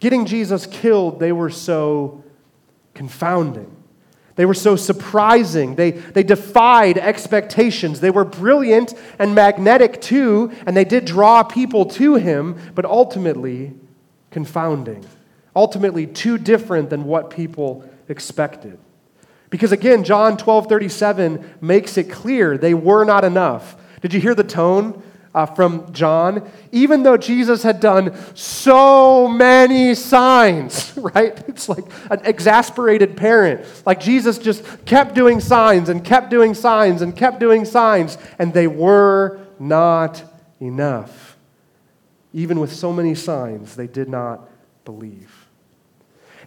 Getting 0.00 0.26
Jesus 0.26 0.66
killed, 0.66 1.18
they 1.18 1.32
were 1.32 1.50
so 1.50 2.22
confounding. 2.94 3.74
They 4.36 4.44
were 4.44 4.54
so 4.54 4.76
surprising. 4.76 5.76
They, 5.76 5.92
they 5.92 6.22
defied 6.22 6.98
expectations. 6.98 8.00
They 8.00 8.10
were 8.10 8.24
brilliant 8.24 8.92
and 9.18 9.34
magnetic 9.34 10.02
too, 10.02 10.52
and 10.66 10.76
they 10.76 10.84
did 10.84 11.06
draw 11.06 11.42
people 11.42 11.86
to 11.86 12.16
him, 12.16 12.58
but 12.74 12.84
ultimately 12.84 13.72
confounding. 14.30 15.06
Ultimately, 15.56 16.06
too 16.06 16.38
different 16.38 16.90
than 16.90 17.04
what 17.04 17.30
people 17.30 17.88
expected. 18.08 18.78
Because 19.50 19.72
again, 19.72 20.04
John 20.04 20.36
12 20.36 20.68
37 20.68 21.56
makes 21.60 21.96
it 21.96 22.10
clear 22.10 22.56
they 22.56 22.74
were 22.74 23.04
not 23.04 23.24
enough. 23.24 23.76
Did 24.02 24.14
you 24.14 24.20
hear 24.20 24.34
the 24.34 24.44
tone? 24.44 25.02
uh, 25.36 25.44
from 25.44 25.92
John, 25.92 26.50
even 26.72 27.02
though 27.02 27.18
Jesus 27.18 27.62
had 27.62 27.78
done 27.78 28.16
so 28.34 29.28
many 29.28 29.94
signs, 29.94 30.96
right? 30.96 31.46
It's 31.46 31.68
like 31.68 31.84
an 32.10 32.20
exasperated 32.24 33.18
parent. 33.18 33.66
Like 33.84 34.00
Jesus 34.00 34.38
just 34.38 34.86
kept 34.86 35.14
doing 35.14 35.40
signs 35.40 35.90
and 35.90 36.02
kept 36.02 36.30
doing 36.30 36.54
signs 36.54 37.02
and 37.02 37.14
kept 37.14 37.38
doing 37.38 37.66
signs, 37.66 38.16
and 38.38 38.54
they 38.54 38.66
were 38.66 39.38
not 39.58 40.24
enough. 40.58 41.36
Even 42.32 42.58
with 42.58 42.72
so 42.72 42.90
many 42.90 43.14
signs, 43.14 43.76
they 43.76 43.86
did 43.86 44.08
not 44.08 44.48
believe. 44.86 45.35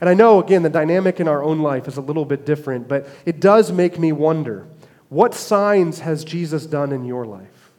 And 0.01 0.09
I 0.09 0.13
know, 0.13 0.41
again, 0.41 0.63
the 0.63 0.69
dynamic 0.69 1.19
in 1.19 1.27
our 1.27 1.43
own 1.43 1.59
life 1.59 1.87
is 1.87 1.97
a 1.97 2.01
little 2.01 2.25
bit 2.25 2.45
different, 2.45 2.87
but 2.87 3.07
it 3.25 3.39
does 3.39 3.71
make 3.71 3.99
me 3.99 4.11
wonder 4.11 4.67
what 5.09 5.33
signs 5.33 5.99
has 5.99 6.23
Jesus 6.23 6.65
done 6.65 6.91
in 6.91 7.03
your 7.03 7.25
life? 7.25 7.71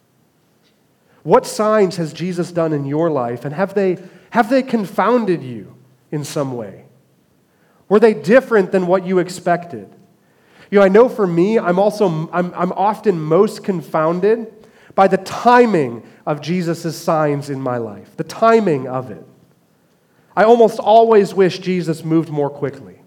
What 1.22 1.46
signs 1.46 1.96
has 1.96 2.12
Jesus 2.12 2.50
done 2.50 2.72
in 2.72 2.84
your 2.84 3.10
life, 3.10 3.44
and 3.44 3.54
have 3.54 3.74
they, 3.74 3.98
have 4.30 4.50
they 4.50 4.62
confounded 4.62 5.42
you 5.42 5.76
in 6.10 6.24
some 6.24 6.54
way? 6.54 6.86
Were 7.88 8.00
they 8.00 8.14
different 8.14 8.72
than 8.72 8.86
what 8.86 9.06
you 9.06 9.18
expected? 9.18 9.88
You 10.70 10.78
know, 10.78 10.84
I 10.84 10.88
know 10.88 11.08
for 11.08 11.26
me, 11.26 11.58
I'm 11.58 11.78
also 11.78 12.28
I'm, 12.32 12.54
I'm 12.54 12.72
often 12.72 13.20
most 13.20 13.64
confounded 13.64 14.52
by 14.94 15.08
the 15.08 15.16
timing 15.18 16.04
of 16.26 16.40
Jesus' 16.40 16.96
signs 16.96 17.50
in 17.50 17.60
my 17.60 17.76
life, 17.76 18.16
the 18.16 18.24
timing 18.24 18.86
of 18.86 19.10
it. 19.10 19.24
I 20.40 20.44
almost 20.44 20.78
always 20.78 21.34
wish 21.34 21.58
Jesus 21.58 22.02
moved 22.02 22.30
more 22.30 22.48
quickly. 22.48 22.98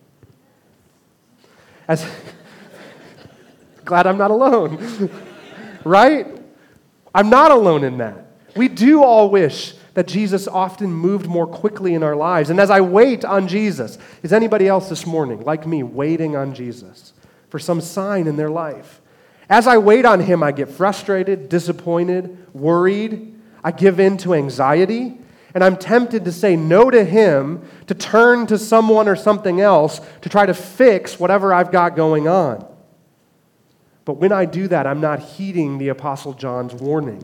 As 1.88 2.06
glad 3.86 4.06
I'm 4.06 4.20
not 4.20 4.30
alone. 4.30 5.10
right? 5.84 6.28
I'm 7.16 7.32
not 7.32 7.50
alone 7.50 7.86
in 7.86 7.98
that. 7.98 8.28
We 8.56 8.68
do 8.68 9.02
all 9.02 9.32
wish 9.32 9.74
that 9.96 10.08
Jesus 10.08 10.48
often 10.48 10.94
moved 10.94 11.26
more 11.26 11.48
quickly 11.48 11.96
in 11.96 12.04
our 12.04 12.16
lives. 12.16 12.52
And 12.52 12.60
as 12.60 12.70
I 12.70 12.82
wait 12.82 13.26
on 13.26 13.48
Jesus, 13.48 13.98
is 14.22 14.32
anybody 14.32 14.68
else 14.68 14.88
this 14.88 15.08
morning, 15.08 15.42
like 15.42 15.66
me, 15.66 15.82
waiting 15.82 16.36
on 16.36 16.54
Jesus 16.54 17.14
for 17.50 17.58
some 17.58 17.82
sign 17.82 18.28
in 18.28 18.38
their 18.38 18.52
life? 18.52 19.02
As 19.50 19.66
I 19.66 19.80
wait 19.80 20.06
on 20.06 20.20
him, 20.20 20.44
I 20.44 20.52
get 20.52 20.70
frustrated, 20.70 21.50
disappointed, 21.50 22.54
worried. 22.54 23.34
I 23.64 23.72
give 23.72 24.00
in 24.00 24.18
to 24.18 24.36
anxiety, 24.36 25.18
and 25.54 25.64
I'm 25.64 25.78
tempted 25.78 26.26
to 26.26 26.32
say 26.32 26.56
no 26.56 26.90
to 26.90 27.04
him, 27.04 27.68
to 27.88 27.94
turn 27.94 28.48
to 28.48 28.58
someone 28.58 29.08
or 29.08 29.16
something 29.16 29.62
else 29.62 30.02
to 30.22 30.30
try 30.30 30.46
to 30.46 30.54
fix 30.54 31.20
whatever 31.20 31.54
I've 31.54 31.72
got 31.72 31.96
going 31.96 32.28
on. 32.28 32.66
But 34.06 34.18
when 34.18 34.32
I 34.32 34.46
do 34.46 34.68
that, 34.68 34.88
I'm 34.88 35.00
not 35.00 35.20
heeding 35.20 35.78
the 35.78 35.90
Apostle 35.90 36.34
John's 36.34 36.74
warning. 36.74 37.24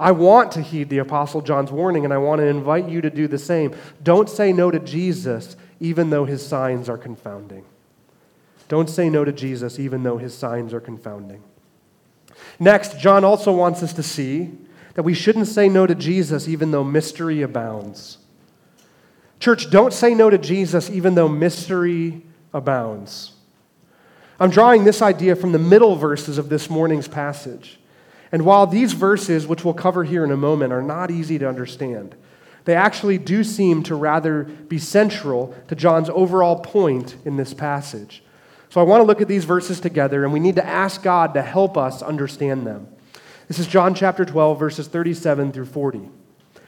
I 0.00 0.10
want 0.10 0.52
to 0.52 0.62
heed 0.62 0.88
the 0.88 0.98
Apostle 0.98 1.42
John's 1.42 1.70
warning, 1.70 2.04
and 2.04 2.12
I 2.12 2.18
want 2.18 2.40
to 2.40 2.46
invite 2.46 2.88
you 2.88 3.00
to 3.02 3.10
do 3.10 3.28
the 3.28 3.38
same. 3.38 3.74
Don't 4.02 4.28
say 4.28 4.52
no 4.52 4.70
to 4.70 4.80
Jesus, 4.80 5.54
even 5.78 6.10
though 6.10 6.24
his 6.24 6.44
signs 6.44 6.88
are 6.88 6.98
confounding. 6.98 7.64
Don't 8.68 8.90
say 8.90 9.08
no 9.10 9.24
to 9.24 9.32
Jesus, 9.32 9.78
even 9.78 10.02
though 10.02 10.16
his 10.16 10.36
signs 10.36 10.74
are 10.74 10.80
confounding. 10.80 11.42
Next, 12.58 12.98
John 12.98 13.22
also 13.22 13.52
wants 13.52 13.82
us 13.82 13.92
to 13.92 14.02
see 14.02 14.50
that 14.94 15.02
we 15.02 15.14
shouldn't 15.14 15.48
say 15.48 15.68
no 15.68 15.86
to 15.86 15.94
Jesus, 15.94 16.48
even 16.48 16.70
though 16.70 16.84
mystery 16.84 17.42
abounds. 17.42 18.18
Church, 19.40 19.70
don't 19.70 19.92
say 19.92 20.14
no 20.14 20.30
to 20.30 20.38
Jesus, 20.38 20.90
even 20.90 21.14
though 21.14 21.28
mystery 21.28 22.22
abounds. 22.52 23.32
I'm 24.38 24.50
drawing 24.50 24.84
this 24.84 25.02
idea 25.02 25.36
from 25.36 25.52
the 25.52 25.58
middle 25.58 25.96
verses 25.96 26.38
of 26.38 26.48
this 26.48 26.68
morning's 26.68 27.08
passage. 27.08 27.78
And 28.30 28.44
while 28.44 28.66
these 28.66 28.92
verses, 28.92 29.46
which 29.46 29.64
we'll 29.64 29.74
cover 29.74 30.04
here 30.04 30.24
in 30.24 30.30
a 30.30 30.36
moment, 30.36 30.72
are 30.72 30.82
not 30.82 31.10
easy 31.10 31.38
to 31.38 31.48
understand, 31.48 32.14
they 32.64 32.74
actually 32.74 33.18
do 33.18 33.42
seem 33.42 33.82
to 33.84 33.94
rather 33.94 34.44
be 34.44 34.78
central 34.78 35.54
to 35.68 35.74
John's 35.74 36.08
overall 36.10 36.60
point 36.60 37.16
in 37.24 37.36
this 37.36 37.52
passage. 37.52 38.22
So 38.68 38.80
I 38.80 38.84
want 38.84 39.00
to 39.00 39.04
look 39.04 39.20
at 39.20 39.28
these 39.28 39.44
verses 39.44 39.80
together, 39.80 40.24
and 40.24 40.32
we 40.32 40.40
need 40.40 40.56
to 40.56 40.64
ask 40.64 41.02
God 41.02 41.34
to 41.34 41.42
help 41.42 41.76
us 41.76 42.02
understand 42.02 42.66
them. 42.66 42.88
This 43.52 43.58
is 43.58 43.66
John 43.66 43.94
chapter 43.94 44.24
12, 44.24 44.58
verses 44.58 44.88
37 44.88 45.52
through 45.52 45.66
40. 45.66 46.08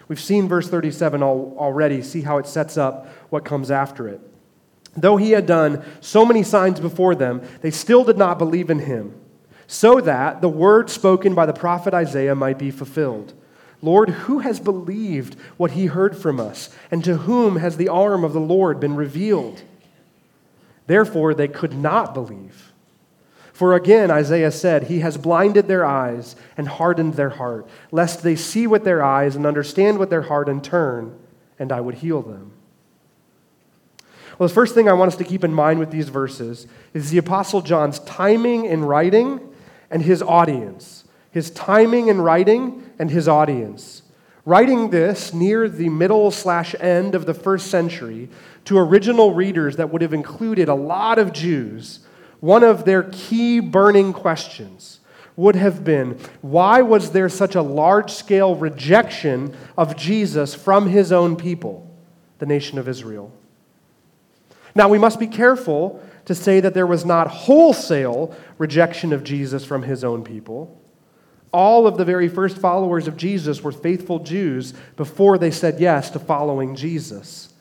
We've 0.06 0.20
seen 0.20 0.48
verse 0.48 0.68
37 0.68 1.22
already. 1.22 2.02
See 2.02 2.20
how 2.20 2.36
it 2.36 2.46
sets 2.46 2.76
up 2.76 3.08
what 3.30 3.42
comes 3.42 3.70
after 3.70 4.06
it. 4.06 4.20
Though 4.94 5.16
he 5.16 5.30
had 5.30 5.46
done 5.46 5.82
so 6.02 6.26
many 6.26 6.42
signs 6.42 6.80
before 6.80 7.14
them, 7.14 7.40
they 7.62 7.70
still 7.70 8.04
did 8.04 8.18
not 8.18 8.38
believe 8.38 8.68
in 8.68 8.80
him, 8.80 9.18
so 9.66 9.98
that 10.02 10.42
the 10.42 10.48
word 10.50 10.90
spoken 10.90 11.34
by 11.34 11.46
the 11.46 11.54
prophet 11.54 11.94
Isaiah 11.94 12.34
might 12.34 12.58
be 12.58 12.70
fulfilled. 12.70 13.32
Lord, 13.80 14.10
who 14.10 14.40
has 14.40 14.60
believed 14.60 15.40
what 15.56 15.70
he 15.70 15.86
heard 15.86 16.14
from 16.14 16.38
us, 16.38 16.68
and 16.90 17.02
to 17.02 17.16
whom 17.16 17.56
has 17.56 17.78
the 17.78 17.88
arm 17.88 18.24
of 18.24 18.34
the 18.34 18.40
Lord 18.40 18.78
been 18.78 18.94
revealed? 18.94 19.62
Therefore, 20.86 21.32
they 21.32 21.48
could 21.48 21.72
not 21.72 22.12
believe. 22.12 22.73
For 23.54 23.74
again, 23.74 24.10
Isaiah 24.10 24.50
said, 24.50 24.84
He 24.84 24.98
has 24.98 25.16
blinded 25.16 25.68
their 25.68 25.86
eyes 25.86 26.34
and 26.56 26.66
hardened 26.66 27.14
their 27.14 27.30
heart, 27.30 27.68
lest 27.92 28.24
they 28.24 28.34
see 28.34 28.66
with 28.66 28.82
their 28.82 29.00
eyes 29.00 29.36
and 29.36 29.46
understand 29.46 29.98
with 29.98 30.10
their 30.10 30.22
heart 30.22 30.48
and 30.48 30.62
turn, 30.62 31.16
and 31.56 31.70
I 31.70 31.80
would 31.80 31.94
heal 31.94 32.20
them. 32.20 32.50
Well, 34.38 34.48
the 34.48 34.54
first 34.54 34.74
thing 34.74 34.88
I 34.88 34.92
want 34.92 35.12
us 35.12 35.18
to 35.18 35.24
keep 35.24 35.44
in 35.44 35.54
mind 35.54 35.78
with 35.78 35.92
these 35.92 36.08
verses 36.08 36.66
is 36.94 37.10
the 37.10 37.18
Apostle 37.18 37.62
John's 37.62 38.00
timing 38.00 38.64
in 38.64 38.84
writing 38.84 39.38
and 39.88 40.02
his 40.02 40.20
audience. 40.20 41.04
His 41.30 41.52
timing 41.52 42.08
in 42.08 42.20
writing 42.20 42.90
and 42.98 43.08
his 43.08 43.28
audience. 43.28 44.02
Writing 44.44 44.90
this 44.90 45.32
near 45.32 45.68
the 45.68 45.90
middle 45.90 46.32
slash 46.32 46.74
end 46.80 47.14
of 47.14 47.24
the 47.24 47.34
first 47.34 47.68
century 47.68 48.28
to 48.64 48.78
original 48.78 49.32
readers 49.32 49.76
that 49.76 49.90
would 49.90 50.02
have 50.02 50.12
included 50.12 50.68
a 50.68 50.74
lot 50.74 51.20
of 51.20 51.32
Jews, 51.32 52.00
one 52.44 52.62
of 52.62 52.84
their 52.84 53.04
key 53.04 53.58
burning 53.58 54.12
questions 54.12 55.00
would 55.34 55.56
have 55.56 55.82
been 55.82 56.10
why 56.42 56.82
was 56.82 57.12
there 57.12 57.30
such 57.30 57.54
a 57.54 57.62
large 57.62 58.12
scale 58.12 58.54
rejection 58.54 59.56
of 59.78 59.96
Jesus 59.96 60.54
from 60.54 60.86
his 60.86 61.10
own 61.10 61.36
people, 61.36 61.90
the 62.40 62.44
nation 62.44 62.78
of 62.78 62.86
Israel? 62.86 63.32
Now, 64.74 64.90
we 64.90 64.98
must 64.98 65.18
be 65.18 65.26
careful 65.26 66.04
to 66.26 66.34
say 66.34 66.60
that 66.60 66.74
there 66.74 66.86
was 66.86 67.06
not 67.06 67.28
wholesale 67.28 68.36
rejection 68.58 69.14
of 69.14 69.24
Jesus 69.24 69.64
from 69.64 69.82
his 69.82 70.04
own 70.04 70.22
people. 70.22 70.78
All 71.50 71.86
of 71.86 71.96
the 71.96 72.04
very 72.04 72.28
first 72.28 72.58
followers 72.58 73.08
of 73.08 73.16
Jesus 73.16 73.62
were 73.62 73.72
faithful 73.72 74.18
Jews 74.18 74.74
before 74.96 75.38
they 75.38 75.50
said 75.50 75.80
yes 75.80 76.10
to 76.10 76.18
following 76.18 76.76
Jesus. 76.76 77.53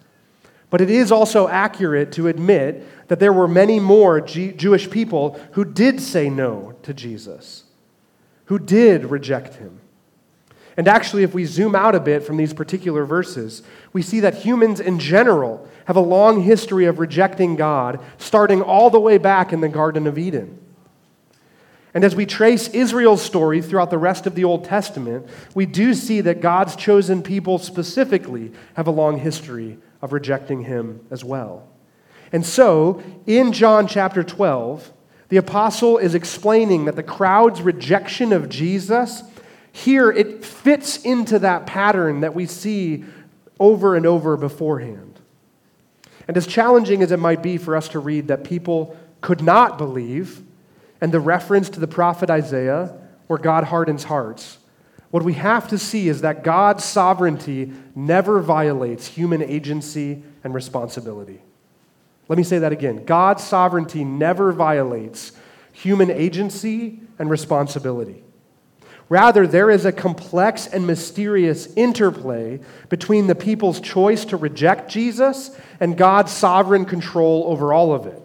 But 0.73 0.81
it 0.81 0.89
is 0.89 1.12
also 1.12 1.47
accurate 1.47 2.12
to 2.13 2.27
admit 2.27 3.07
that 3.07 3.19
there 3.19 3.31
were 3.31 3.47
many 3.47 3.79
more 3.79 4.19
G- 4.19 4.53
Jewish 4.53 4.89
people 4.89 5.39
who 5.51 5.63
did 5.63 6.01
say 6.01 6.31
no 6.31 6.73
to 6.81 6.95
Jesus, 6.95 7.65
who 8.45 8.57
did 8.57 9.05
reject 9.05 9.57
him. 9.57 9.81
And 10.75 10.88
actually, 10.88 11.21
if 11.21 11.36
we 11.36 11.45
zoom 11.45 11.75
out 11.75 11.93
a 11.93 11.99
bit 11.99 12.23
from 12.23 12.38
these 12.38 12.55
particular 12.55 13.05
verses, 13.05 13.62
we 13.93 14.01
see 14.01 14.19
that 14.21 14.33
humans 14.33 14.79
in 14.79 14.97
general 14.97 15.69
have 15.86 15.95
a 15.95 15.99
long 15.99 16.41
history 16.41 16.86
of 16.86 16.97
rejecting 16.97 17.55
God, 17.55 17.99
starting 18.17 18.63
all 18.63 18.89
the 18.89 18.99
way 18.99 19.19
back 19.19 19.53
in 19.53 19.62
the 19.62 19.69
Garden 19.69 20.07
of 20.07 20.17
Eden. 20.17 20.57
And 21.93 22.03
as 22.03 22.15
we 22.15 22.25
trace 22.25 22.69
Israel's 22.69 23.21
story 23.21 23.62
throughout 23.62 23.91
the 23.91 23.99
rest 23.99 24.25
of 24.25 24.33
the 24.33 24.43
Old 24.43 24.65
Testament, 24.65 25.27
we 25.53 25.67
do 25.67 25.93
see 25.93 26.21
that 26.21 26.41
God's 26.41 26.75
chosen 26.75 27.21
people 27.21 27.59
specifically 27.59 28.51
have 28.73 28.88
a 28.88 28.91
long 28.91 29.19
history 29.19 29.77
of 30.04 30.12
rejecting 30.12 30.66
him 30.66 31.00
as 31.10 31.24
well. 31.24 31.66
And 32.34 32.46
so, 32.46 33.02
in 33.26 33.54
John 33.54 33.88
chapter 33.88 34.22
12, 34.22 34.92
the 35.30 35.38
apostle 35.38 35.98
is 35.98 36.13
explaining 36.13 36.86
that 36.86 36.98
the 36.98 37.04
crowd's 37.04 37.62
rejection 37.62 38.34
of 38.34 38.50
Jesus, 38.50 39.24
here 39.72 40.12
it 40.12 40.44
fits 40.44 40.98
into 40.98 41.39
that 41.39 41.66
pattern 41.66 42.20
that 42.20 42.36
we 42.36 42.46
see 42.46 43.06
over 43.62 43.96
and 43.96 44.06
over 44.06 44.36
beforehand. 44.36 45.22
And 46.28 46.36
as 46.36 46.48
challenging 46.48 47.02
as 47.02 47.13
it 47.13 47.20
might 47.20 47.42
be 47.42 47.58
for 47.58 47.74
us 47.74 47.88
to 47.89 48.00
read 48.00 48.28
that 48.28 48.44
people 48.44 48.98
could 49.22 49.42
not 49.42 49.78
believe, 49.78 50.44
and 51.00 51.13
the 51.13 51.20
reference 51.22 51.70
to 51.70 51.80
the 51.80 51.88
prophet 51.88 52.30
Isaiah, 52.30 52.94
where 53.28 53.39
God 53.39 53.63
hardens 53.63 54.04
hearts, 54.04 54.58
what 55.13 55.21
we 55.21 55.34
have 55.34 55.67
to 55.67 55.78
see 55.78 56.10
is 56.10 56.21
that 56.21 56.43
God's 56.43 56.84
sovereignty 56.84 57.71
never 57.93 58.39
violates 58.39 59.06
human 59.06 59.43
agency 59.43 60.23
and 60.43 60.56
responsibility. 60.56 61.39
Let 62.30 62.38
me 62.38 62.43
say 62.43 62.58
that 62.58 62.71
again 62.71 63.06
God's 63.06 63.43
sovereignty 63.43 64.04
never 64.04 64.52
violates 64.52 65.34
human 65.71 66.10
agency 66.10 66.99
and 67.19 67.30
responsibility. 67.30 68.23
Rather, 69.08 69.45
there 69.45 69.69
is 69.69 69.86
a 69.86 69.91
complex 69.91 70.65
and 70.65 70.88
mysterious 70.88 71.71
interplay 71.76 72.60
between 72.89 73.28
the 73.28 73.36
people's 73.36 73.80
choice 73.80 74.26
to 74.26 74.36
reject 74.36 74.89
Jesus 74.89 75.56
and 75.80 75.95
God's 75.95 76.32
sovereign 76.32 76.86
control 76.86 77.43
over 77.45 77.71
all 77.71 77.93
of 77.93 78.08
it. 78.08 78.19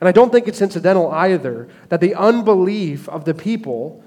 And 0.00 0.08
I 0.08 0.12
don't 0.12 0.32
think 0.32 0.48
it's 0.48 0.62
incidental 0.62 1.10
either 1.10 1.68
that 1.90 2.00
the 2.00 2.14
unbelief 2.14 3.06
of 3.10 3.26
the 3.26 3.34
people 3.34 4.02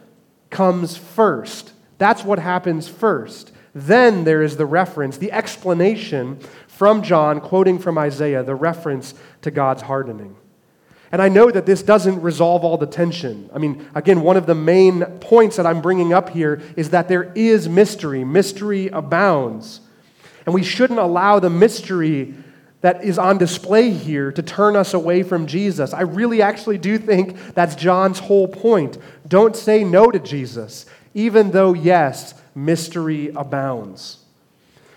comes 0.49 0.97
first. 0.97 1.72
That's 1.97 2.23
what 2.23 2.39
happens 2.39 2.87
first. 2.87 3.51
Then 3.75 4.23
there 4.23 4.43
is 4.43 4.57
the 4.57 4.65
reference, 4.65 5.17
the 5.17 5.31
explanation 5.31 6.39
from 6.67 7.01
John, 7.01 7.39
quoting 7.39 7.79
from 7.79 7.97
Isaiah, 7.97 8.43
the 8.43 8.55
reference 8.55 9.13
to 9.41 9.51
God's 9.51 9.83
hardening. 9.83 10.35
And 11.11 11.21
I 11.21 11.29
know 11.29 11.51
that 11.51 11.67
this 11.67 11.83
doesn't 11.83 12.21
resolve 12.21 12.63
all 12.63 12.77
the 12.77 12.87
tension. 12.87 13.49
I 13.53 13.59
mean, 13.59 13.87
again, 13.93 14.21
one 14.21 14.35
of 14.35 14.47
the 14.47 14.55
main 14.55 15.05
points 15.19 15.57
that 15.57 15.65
I'm 15.67 15.81
bringing 15.81 16.11
up 16.11 16.29
here 16.29 16.61
is 16.75 16.89
that 16.89 17.07
there 17.07 17.31
is 17.35 17.69
mystery. 17.69 18.23
Mystery 18.23 18.87
abounds. 18.87 19.81
And 20.45 20.55
we 20.55 20.63
shouldn't 20.63 20.99
allow 20.99 21.39
the 21.39 21.51
mystery 21.51 22.33
that 22.81 23.03
is 23.03 23.17
on 23.17 23.37
display 23.37 23.91
here 23.91 24.31
to 24.31 24.41
turn 24.41 24.75
us 24.75 24.93
away 24.93 25.23
from 25.23 25.45
Jesus. 25.45 25.93
I 25.93 26.01
really 26.01 26.41
actually 26.41 26.79
do 26.79 26.97
think 26.97 27.53
that's 27.53 27.75
John's 27.75 28.19
whole 28.19 28.47
point. 28.47 28.97
Don't 29.27 29.55
say 29.55 29.83
no 29.83 30.11
to 30.11 30.19
Jesus, 30.19 30.85
even 31.13 31.51
though, 31.51 31.73
yes, 31.73 32.33
mystery 32.55 33.29
abounds. 33.35 34.19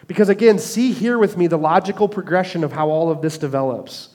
Because 0.06 0.28
again, 0.28 0.58
see 0.58 0.92
here 0.92 1.18
with 1.18 1.36
me 1.36 1.46
the 1.46 1.58
logical 1.58 2.08
progression 2.08 2.62
of 2.64 2.72
how 2.72 2.88
all 2.90 3.10
of 3.10 3.22
this 3.22 3.38
develops. 3.38 4.10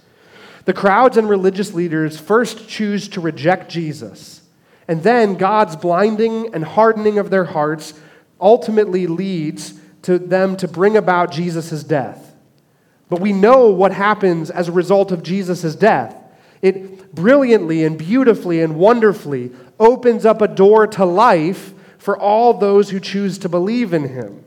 The 0.66 0.74
crowds 0.74 1.18
and 1.18 1.28
religious 1.28 1.74
leaders 1.74 2.20
first 2.20 2.68
choose 2.68 3.08
to 3.10 3.22
reject 3.22 3.70
Jesus, 3.70 4.42
and 4.88 5.04
then 5.04 5.36
God's 5.36 5.76
blinding 5.76 6.54
and 6.54 6.64
hardening 6.64 7.18
of 7.18 7.30
their 7.30 7.46
hearts 7.46 7.94
ultimately 8.40 9.08
leads 9.08 9.80
to 10.04 10.18
them 10.18 10.56
to 10.58 10.68
bring 10.68 10.98
about 10.98 11.32
Jesus' 11.32 11.84
death. 11.84 12.34
But 13.10 13.22
we 13.22 13.34
know 13.34 13.68
what 13.68 13.92
happens 13.92 14.50
as 14.50 14.68
a 14.68 14.72
result 14.72 15.12
of 15.12 15.24
Jesus' 15.24 15.76
death. 15.76 16.16
It 16.62 17.14
brilliantly 17.14 17.84
and 17.84 17.98
beautifully 17.98 18.62
and 18.62 18.76
wonderfully 18.76 19.52
opens 19.80 20.26
up 20.26 20.42
a 20.42 20.48
door 20.48 20.88
to 20.88 21.06
life 21.06 21.74
for 22.02 22.18
all 22.18 22.56
those 22.56 22.90
who 22.90 23.00
choose 23.00 23.38
to 23.38 23.48
believe 23.48 23.94
in 23.94 24.10
him. 24.10 24.44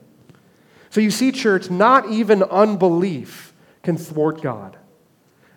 So 0.91 1.01
you 1.01 1.13
see, 1.13 1.31
church, 1.31 1.71
not 1.71 2.11
even 2.11 2.43
unbelief 2.43 3.53
can 3.85 3.97
thwart 3.97 4.43
God. 4.43 4.77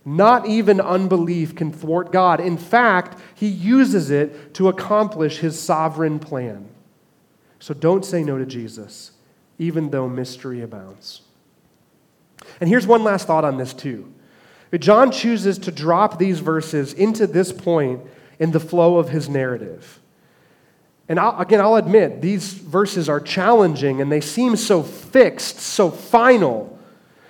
Not 0.06 0.46
even 0.46 0.80
unbelief 0.80 1.56
can 1.56 1.72
thwart 1.72 2.12
God. 2.12 2.40
In 2.40 2.56
fact, 2.56 3.18
he 3.34 3.48
uses 3.48 4.12
it 4.12 4.54
to 4.54 4.68
accomplish 4.68 5.40
his 5.40 5.60
sovereign 5.60 6.20
plan. 6.20 6.70
So 7.58 7.74
don't 7.74 8.06
say 8.06 8.24
no 8.24 8.38
to 8.38 8.46
Jesus, 8.46 9.14
even 9.58 9.90
though 9.90 10.08
mystery 10.08 10.62
abounds. 10.62 11.22
And 12.62 12.70
here's 12.70 12.86
one 12.86 13.04
last 13.04 13.26
thought 13.26 13.44
on 13.44 13.58
this, 13.58 13.74
too. 13.74 14.14
John 14.78 15.12
chooses 15.12 15.58
to 15.58 15.72
drop 15.72 16.20
these 16.20 16.42
verses 16.42 16.94
into 16.94 17.26
this 17.26 17.52
point 17.52 18.02
in 18.38 18.52
the 18.52 18.60
flow 18.60 19.00
of 19.00 19.10
his 19.10 19.28
narrative. 19.28 20.00
And 21.10 21.20
I'll, 21.20 21.40
again, 21.40 21.62
I'll 21.62 21.76
admit, 21.76 22.22
these 22.22 22.54
verses 22.54 23.08
are 23.08 23.20
challenging 23.20 24.02
and 24.02 24.12
they 24.12 24.22
seem 24.22 24.56
so 24.56 24.84
fixed, 24.84 25.60
so 25.60 25.90
final. 25.90 26.78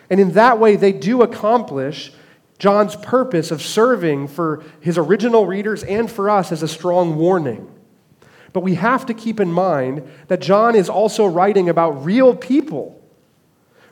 And 0.10 0.20
in 0.20 0.32
that 0.34 0.60
way, 0.60 0.76
they 0.76 0.92
do 0.92 1.22
accomplish 1.22 2.12
John's 2.60 2.96
purpose 2.96 3.52
of 3.52 3.62
serving 3.62 4.30
for 4.30 4.64
his 4.80 4.98
original 4.98 5.46
readers 5.46 5.84
and 5.84 6.10
for 6.10 6.30
us 6.30 6.52
as 6.52 6.64
a 6.64 6.68
strong 6.68 7.18
warning. 7.18 7.72
But 8.52 8.62
we 8.62 8.76
have 8.76 9.06
to 9.08 9.14
keep 9.14 9.40
in 9.40 9.52
mind 9.52 10.10
that 10.28 10.42
John 10.42 10.76
is 10.76 10.90
also 10.90 11.26
writing 11.26 11.70
about 11.70 12.04
real 12.04 12.36
people 12.36 12.98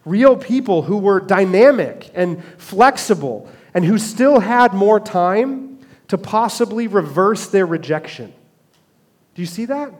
real 0.05 0.37
people 0.37 0.83
who 0.83 0.97
were 0.97 1.19
dynamic 1.19 2.09
and 2.13 2.43
flexible 2.57 3.49
and 3.73 3.83
who 3.83 3.97
still 3.97 4.39
had 4.39 4.73
more 4.73 4.99
time 4.99 5.79
to 6.07 6.17
possibly 6.17 6.87
reverse 6.87 7.47
their 7.47 7.65
rejection. 7.65 8.31
Do 9.35 9.41
you 9.41 9.45
see 9.45 9.65
that? 9.65 9.93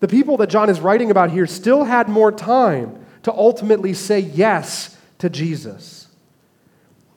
The 0.00 0.08
people 0.08 0.36
that 0.38 0.50
John 0.50 0.68
is 0.68 0.80
writing 0.80 1.10
about 1.10 1.30
here 1.30 1.46
still 1.46 1.84
had 1.84 2.08
more 2.08 2.32
time 2.32 3.04
to 3.22 3.32
ultimately 3.32 3.94
say 3.94 4.18
yes 4.18 4.96
to 5.18 5.30
Jesus. 5.30 6.08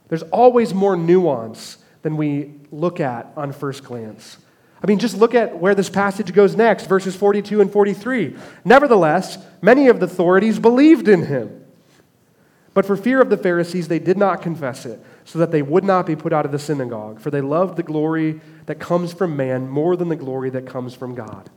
There's 0.07 0.23
always 0.23 0.73
more 0.73 0.95
nuance 0.95 1.79
than 2.03 2.15
we 2.15 2.53
look 2.71 2.99
at 2.99 3.31
on 3.35 3.51
first 3.51 3.83
glance. 3.83 4.37
I 4.83 4.87
mean, 4.87 4.99
just 4.99 5.17
look 5.17 5.33
at 5.33 5.57
where 5.57 5.73
this 5.73 5.89
passage 5.89 6.31
goes 6.31 6.55
next, 6.55 6.85
verses 6.85 7.15
42 7.15 7.59
and 7.59 7.71
43. 7.71 8.35
Nevertheless, 8.63 9.39
many 9.63 9.87
of 9.87 9.99
the 9.99 10.05
authorities 10.05 10.59
believed 10.59 11.07
in 11.07 11.23
him. 11.23 11.65
But 12.75 12.85
for 12.85 12.95
fear 12.95 13.19
of 13.19 13.31
the 13.31 13.37
Pharisees, 13.37 13.87
they 13.87 13.97
did 13.97 14.17
not 14.17 14.43
confess 14.43 14.85
it, 14.85 15.03
so 15.25 15.39
that 15.39 15.51
they 15.51 15.61
would 15.61 15.83
not 15.83 16.05
be 16.05 16.15
put 16.15 16.31
out 16.31 16.45
of 16.45 16.51
the 16.51 16.59
synagogue, 16.59 17.19
for 17.19 17.31
they 17.31 17.41
loved 17.41 17.75
the 17.75 17.83
glory 17.83 18.39
that 18.67 18.79
comes 18.79 19.11
from 19.11 19.35
man 19.35 19.67
more 19.67 19.97
than 19.97 20.07
the 20.07 20.15
glory 20.15 20.51
that 20.51 20.65
comes 20.65 20.93
from 20.93 21.15
God. 21.15 21.49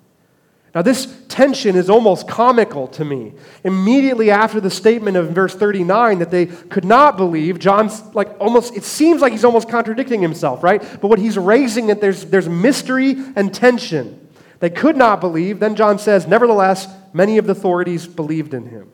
Now, 0.74 0.82
this 0.82 1.14
tension 1.28 1.76
is 1.76 1.88
almost 1.88 2.28
comical 2.28 2.88
to 2.88 3.04
me. 3.04 3.32
Immediately 3.64 4.30
after 4.30 4.60
the 4.60 4.70
statement 4.70 5.16
of 5.16 5.30
verse 5.30 5.54
39 5.54 6.18
that 6.18 6.30
they 6.30 6.46
could 6.46 6.84
not 6.84 7.16
believe, 7.16 7.58
John's 7.58 8.02
like 8.14 8.28
almost, 8.38 8.76
it 8.76 8.84
seems 8.84 9.20
like 9.20 9.32
he's 9.32 9.44
almost 9.44 9.68
contradicting 9.68 10.20
himself, 10.20 10.62
right? 10.62 10.80
But 11.00 11.08
what 11.08 11.18
he's 11.18 11.38
raising 11.38 11.86
that 11.88 12.00
there's, 12.00 12.26
there's 12.26 12.48
mystery 12.48 13.16
and 13.34 13.52
tension. 13.52 14.28
They 14.60 14.70
could 14.70 14.96
not 14.96 15.20
believe. 15.20 15.58
Then 15.58 15.74
John 15.74 15.98
says, 15.98 16.26
Nevertheless, 16.26 16.86
many 17.12 17.38
of 17.38 17.46
the 17.46 17.52
authorities 17.52 18.06
believed 18.06 18.54
in 18.54 18.66
him 18.66 18.92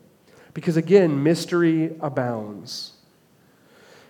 because 0.53 0.77
again, 0.77 1.23
mystery 1.23 1.95
abounds. 2.01 2.94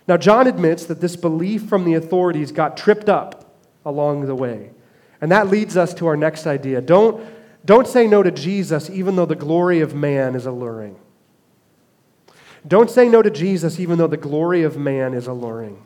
Now, 0.07 0.17
John 0.17 0.47
admits 0.47 0.85
that 0.85 1.01
this 1.01 1.15
belief 1.15 1.63
from 1.63 1.83
the 1.83 1.95
authorities 1.95 2.51
got 2.51 2.77
tripped 2.77 3.09
up 3.09 3.57
along 3.83 4.25
the 4.25 4.35
way. 4.35 4.71
And 5.21 5.31
that 5.31 5.47
leads 5.47 5.77
us 5.77 5.93
to 5.95 6.07
our 6.07 6.17
next 6.17 6.45
idea. 6.45 6.81
Don't, 6.81 7.25
don't 7.65 7.87
say 7.87 8.07
no 8.07 8.21
to 8.21 8.31
Jesus 8.31 8.89
even 8.89 9.15
though 9.15 9.25
the 9.25 9.35
glory 9.35 9.79
of 9.79 9.95
man 9.95 10.35
is 10.35 10.45
alluring. 10.45 10.97
Don't 12.67 12.89
say 12.89 13.07
no 13.09 13.21
to 13.21 13.29
Jesus 13.29 13.79
even 13.79 13.97
though 13.97 14.07
the 14.07 14.17
glory 14.17 14.63
of 14.63 14.77
man 14.77 15.13
is 15.13 15.27
alluring. 15.27 15.83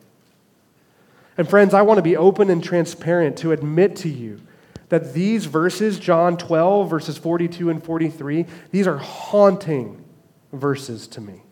And 1.38 1.50
friends, 1.50 1.74
I 1.74 1.84
want 1.84 2.00
to 2.00 2.04
be 2.04 2.18
open 2.18 2.50
and 2.50 2.62
transparent 2.62 3.38
to 3.38 3.54
admit 3.54 3.96
to 3.98 4.10
you 4.10 4.42
that 4.90 5.14
these 5.14 5.46
verses, 5.46 6.00
John 6.00 6.36
12, 6.36 6.90
verses 6.90 7.18
42 7.18 7.70
and 7.70 7.84
43, 7.84 8.46
these 8.72 8.88
are 8.88 8.98
haunting 8.98 10.04
verses 10.52 11.08
to 11.08 11.22
me. 11.22 11.44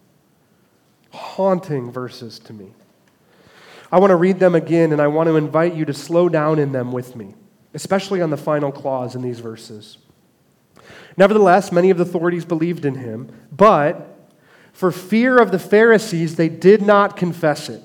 Haunting 1.17 1.91
verses 1.91 2.37
to 2.39 2.53
me. 2.53 2.73
I 3.91 3.99
want 3.99 4.11
to 4.11 4.15
read 4.15 4.39
them 4.39 4.53
again, 4.53 4.91
and 4.91 5.01
I 5.01 5.07
want 5.07 5.27
to 5.27 5.35
invite 5.35 5.73
you 5.73 5.83
to 5.85 5.93
slow 5.93 6.29
down 6.29 6.59
in 6.59 6.71
them 6.71 6.91
with 6.91 7.15
me, 7.15 7.33
especially 7.73 8.21
on 8.21 8.29
the 8.29 8.37
final 8.37 8.71
clause 8.71 9.15
in 9.15 9.21
these 9.23 9.39
verses. 9.39 9.97
Nevertheless, 11.17 11.71
many 11.71 11.89
of 11.89 11.97
the 11.97 12.03
authorities 12.03 12.45
believed 12.45 12.85
in 12.85 12.95
him, 12.95 13.31
but 13.51 14.29
for 14.73 14.91
fear 14.91 15.39
of 15.39 15.51
the 15.51 15.57
Pharisees, 15.57 16.35
they 16.35 16.49
did 16.49 16.83
not 16.83 17.17
confess 17.17 17.67
it, 17.67 17.81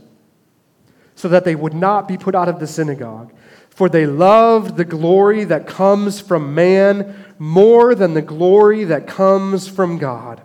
so 1.14 1.28
that 1.28 1.44
they 1.44 1.54
would 1.54 1.74
not 1.74 2.06
be 2.06 2.18
put 2.18 2.34
out 2.34 2.50
of 2.50 2.60
the 2.60 2.66
synagogue. 2.66 3.32
For 3.70 3.88
they 3.88 4.04
loved 4.04 4.76
the 4.76 4.84
glory 4.84 5.44
that 5.44 5.66
comes 5.66 6.20
from 6.20 6.54
man 6.54 7.16
more 7.38 7.94
than 7.94 8.12
the 8.12 8.20
glory 8.20 8.84
that 8.84 9.06
comes 9.06 9.68
from 9.68 9.96
God. 9.96 10.42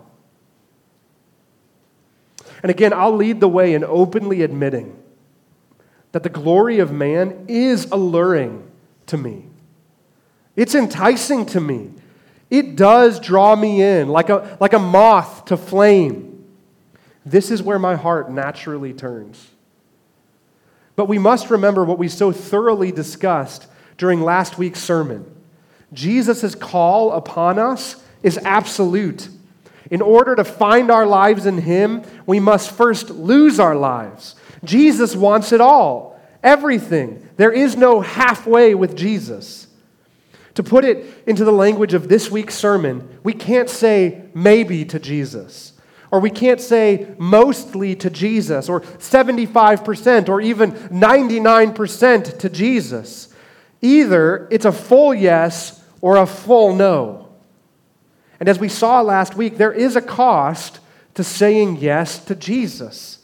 And 2.62 2.70
again, 2.70 2.92
I'll 2.92 3.14
lead 3.14 3.40
the 3.40 3.48
way 3.48 3.74
in 3.74 3.84
openly 3.84 4.42
admitting 4.42 4.96
that 6.12 6.22
the 6.22 6.28
glory 6.28 6.78
of 6.78 6.92
man 6.92 7.44
is 7.48 7.86
alluring 7.86 8.68
to 9.06 9.16
me. 9.16 9.44
It's 10.56 10.74
enticing 10.74 11.46
to 11.46 11.60
me. 11.60 11.90
It 12.50 12.76
does 12.76 13.20
draw 13.20 13.54
me 13.54 13.82
in 13.82 14.08
like 14.08 14.30
a, 14.30 14.56
like 14.60 14.72
a 14.72 14.78
moth 14.78 15.46
to 15.46 15.56
flame. 15.56 16.44
This 17.24 17.50
is 17.50 17.62
where 17.62 17.78
my 17.78 17.94
heart 17.94 18.30
naturally 18.30 18.92
turns. 18.92 19.50
But 20.96 21.06
we 21.06 21.18
must 21.18 21.50
remember 21.50 21.84
what 21.84 21.98
we 21.98 22.08
so 22.08 22.32
thoroughly 22.32 22.90
discussed 22.90 23.66
during 23.98 24.22
last 24.22 24.58
week's 24.58 24.82
sermon. 24.82 25.32
Jesus' 25.92 26.54
call 26.54 27.12
upon 27.12 27.58
us 27.58 28.02
is 28.22 28.38
absolute. 28.38 29.28
In 29.90 30.02
order 30.02 30.34
to 30.34 30.44
find 30.44 30.90
our 30.90 31.06
lives 31.06 31.46
in 31.46 31.58
Him, 31.58 32.02
we 32.26 32.40
must 32.40 32.70
first 32.70 33.10
lose 33.10 33.58
our 33.58 33.74
lives. 33.74 34.34
Jesus 34.64 35.16
wants 35.16 35.52
it 35.52 35.60
all, 35.60 36.20
everything. 36.42 37.26
There 37.36 37.52
is 37.52 37.76
no 37.76 38.00
halfway 38.00 38.74
with 38.74 38.96
Jesus. 38.96 39.66
To 40.54 40.62
put 40.62 40.84
it 40.84 41.22
into 41.26 41.44
the 41.44 41.52
language 41.52 41.94
of 41.94 42.08
this 42.08 42.30
week's 42.30 42.56
sermon, 42.56 43.20
we 43.22 43.32
can't 43.32 43.70
say 43.70 44.24
maybe 44.34 44.84
to 44.86 44.98
Jesus, 44.98 45.72
or 46.10 46.18
we 46.18 46.30
can't 46.30 46.60
say 46.60 47.14
mostly 47.16 47.94
to 47.96 48.10
Jesus, 48.10 48.68
or 48.68 48.80
75%, 48.80 50.28
or 50.28 50.40
even 50.40 50.72
99% 50.72 52.38
to 52.40 52.48
Jesus. 52.48 53.32
Either 53.80 54.48
it's 54.50 54.64
a 54.64 54.72
full 54.72 55.14
yes 55.14 55.82
or 56.00 56.16
a 56.16 56.26
full 56.26 56.74
no. 56.74 57.27
And 58.40 58.48
as 58.48 58.58
we 58.58 58.68
saw 58.68 59.00
last 59.00 59.34
week, 59.34 59.56
there 59.56 59.72
is 59.72 59.96
a 59.96 60.02
cost 60.02 60.80
to 61.14 61.24
saying 61.24 61.76
yes 61.76 62.24
to 62.26 62.34
Jesus. 62.34 63.18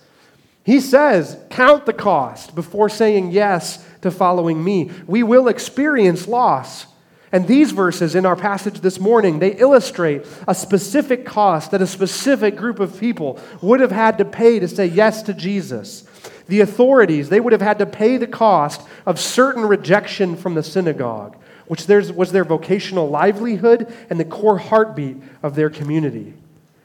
He 0.65 0.81
says, 0.81 1.39
Count 1.51 1.87
the 1.87 1.93
cost 1.93 2.55
before 2.55 2.89
saying 2.89 3.31
yes 3.31 3.87
to 4.01 4.11
following 4.11 4.65
me. 4.65 4.91
We 5.07 5.23
will 5.23 5.49
experience 5.49 6.27
loss. 6.27 6.87
And 7.31 7.49
these 7.49 7.73
verses 7.73 8.15
in 8.15 8.25
our 8.27 8.37
passage 8.37 8.81
this 8.81 9.01
morning, 9.01 9.41
they 9.41 9.57
illustrate 9.57 10.25
a 10.47 10.55
specific 10.55 11.27
cost 11.27 11.73
that 11.73 11.83
a 11.83 11.87
specific 11.87 12.57
group 12.57 12.79
of 12.79 12.99
people 12.99 13.41
would 13.61 13.81
have 13.81 13.91
had 13.91 14.19
to 14.19 14.25
pay 14.25 14.59
to 14.61 14.69
say 14.69 14.87
yes 14.87 15.23
to 15.25 15.35
Jesus. 15.35 16.05
The 16.47 16.61
authorities, 16.61 17.31
they 17.31 17.41
would 17.41 17.53
have 17.53 17.61
had 17.61 17.79
to 17.81 17.87
pay 17.87 18.19
the 18.19 18.27
cost 18.27 18.83
of 19.05 19.19
certain 19.19 19.65
rejection 19.65 20.37
from 20.37 20.55
the 20.55 20.63
synagogue, 20.63 21.37
which 21.67 21.87
was 21.89 22.33
their 22.33 22.45
vocational 22.45 23.09
livelihood 23.09 23.93
and 24.11 24.21
the 24.21 24.25
core 24.25 24.59
heartbeat 24.59 25.17
of 25.43 25.55
their 25.55 25.71
community. 25.71 26.35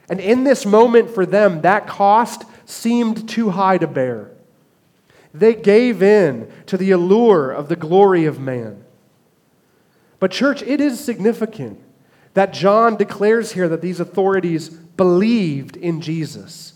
And 0.10 0.20
in 0.20 0.44
this 0.44 0.66
moment 0.66 1.10
for 1.10 1.26
them, 1.26 1.62
that 1.62 1.88
cost 1.88 2.44
seemed 2.66 3.28
too 3.30 3.50
high 3.52 3.78
to 3.78 3.88
bear. 3.88 4.32
They 5.34 5.54
gave 5.54 6.02
in 6.02 6.52
to 6.66 6.78
the 6.78 6.92
allure 6.92 7.52
of 7.52 7.70
the 7.70 7.76
glory 7.76 8.26
of 8.26 8.40
man. 8.40 8.84
But, 10.20 10.32
church, 10.32 10.62
it 10.64 10.82
is 10.82 11.00
significant 11.00 11.80
that 12.34 12.54
John 12.54 12.96
declares 12.96 13.52
here 13.52 13.70
that 13.70 13.82
these 13.82 14.00
authorities 14.00 14.70
believed 14.70 15.78
in 15.78 16.02
Jesus. 16.02 16.74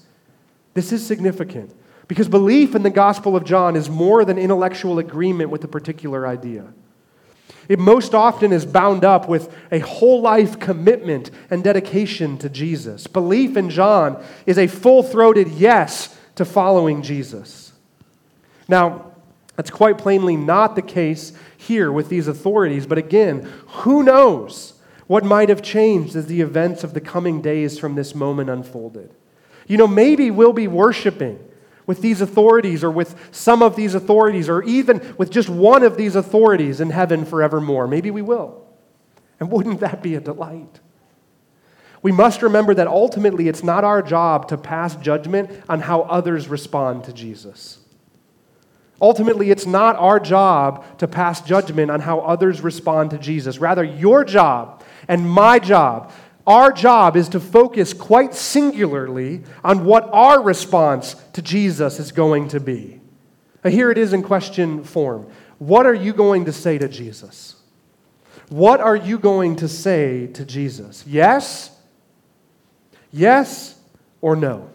This 0.73 0.91
is 0.91 1.05
significant 1.05 1.73
because 2.07 2.27
belief 2.27 2.75
in 2.75 2.83
the 2.83 2.89
Gospel 2.89 3.35
of 3.35 3.43
John 3.43 3.75
is 3.75 3.89
more 3.89 4.25
than 4.25 4.37
intellectual 4.37 4.99
agreement 4.99 5.49
with 5.49 5.63
a 5.63 5.67
particular 5.67 6.27
idea. 6.27 6.73
It 7.69 7.79
most 7.79 8.13
often 8.13 8.51
is 8.51 8.65
bound 8.65 9.05
up 9.05 9.27
with 9.29 9.53
a 9.71 9.79
whole 9.79 10.21
life 10.21 10.59
commitment 10.59 11.31
and 11.49 11.63
dedication 11.63 12.37
to 12.39 12.49
Jesus. 12.49 13.07
Belief 13.07 13.55
in 13.55 13.69
John 13.69 14.23
is 14.45 14.57
a 14.57 14.67
full 14.67 15.03
throated 15.03 15.47
yes 15.49 16.17
to 16.35 16.45
following 16.45 17.01
Jesus. 17.01 17.73
Now, 18.67 19.13
that's 19.55 19.69
quite 19.69 19.97
plainly 19.97 20.35
not 20.35 20.75
the 20.75 20.81
case 20.81 21.33
here 21.55 21.91
with 21.91 22.09
these 22.09 22.27
authorities. 22.27 22.85
But 22.85 22.97
again, 22.97 23.49
who 23.67 24.03
knows 24.03 24.73
what 25.07 25.23
might 25.23 25.49
have 25.49 25.61
changed 25.61 26.15
as 26.15 26.25
the 26.25 26.41
events 26.41 26.83
of 26.83 26.93
the 26.93 27.01
coming 27.01 27.41
days 27.41 27.77
from 27.77 27.95
this 27.95 28.15
moment 28.15 28.49
unfolded? 28.49 29.13
You 29.67 29.77
know, 29.77 29.87
maybe 29.87 30.31
we'll 30.31 30.53
be 30.53 30.67
worshiping 30.67 31.39
with 31.85 32.01
these 32.01 32.21
authorities 32.21 32.83
or 32.83 32.91
with 32.91 33.29
some 33.31 33.61
of 33.61 33.75
these 33.75 33.95
authorities 33.95 34.49
or 34.49 34.63
even 34.63 35.15
with 35.17 35.29
just 35.29 35.49
one 35.49 35.83
of 35.83 35.97
these 35.97 36.15
authorities 36.15 36.79
in 36.81 36.89
heaven 36.89 37.25
forevermore. 37.25 37.87
Maybe 37.87 38.11
we 38.11 38.21
will. 38.21 38.65
And 39.39 39.51
wouldn't 39.51 39.79
that 39.81 40.01
be 40.01 40.15
a 40.15 40.21
delight? 40.21 40.79
We 42.01 42.11
must 42.11 42.41
remember 42.41 42.73
that 42.73 42.87
ultimately 42.87 43.47
it's 43.47 43.63
not 43.63 43.83
our 43.83 44.01
job 44.01 44.49
to 44.49 44.57
pass 44.57 44.95
judgment 44.97 45.49
on 45.69 45.79
how 45.79 46.01
others 46.01 46.47
respond 46.47 47.05
to 47.05 47.13
Jesus. 47.13 47.79
Ultimately, 49.01 49.51
it's 49.51 49.65
not 49.65 49.97
our 49.97 50.17
job 50.17 50.85
to 50.99 51.09
pass 51.09 51.41
judgment 51.41 51.91
on 51.91 51.99
how 51.99 52.19
others 52.19 52.61
respond 52.61 53.09
to 53.09 53.17
Jesus. 53.17 53.57
Rather, 53.57 53.83
your 53.83 54.23
job 54.23 54.81
and 55.09 55.29
my 55.29 55.59
job, 55.59 56.13
our 56.45 56.71
job 56.71 57.15
is 57.15 57.29
to 57.29 57.39
focus 57.39 57.93
quite 57.93 58.33
singularly 58.33 59.43
on 59.63 59.85
what 59.85 60.09
our 60.11 60.41
response 60.41 61.15
to 61.33 61.41
Jesus 61.41 61.99
is 61.99 62.11
going 62.11 62.49
to 62.49 62.59
be. 62.59 62.99
Now, 63.63 63.71
here 63.71 63.91
it 63.91 63.97
is 63.97 64.11
in 64.11 64.23
question 64.23 64.83
form. 64.83 65.31
What 65.57 65.85
are 65.85 65.93
you 65.93 66.11
going 66.11 66.45
to 66.45 66.51
say 66.51 66.77
to 66.77 66.89
Jesus? 66.89 67.55
What 68.49 68.81
are 68.81 68.95
you 68.95 69.17
going 69.17 69.55
to 69.57 69.67
say 69.67 70.27
to 70.27 70.45
Jesus? 70.45 71.05
Yes? 71.07 71.71
Yes 73.11 73.79
or 74.19 74.35
no? 74.35 74.69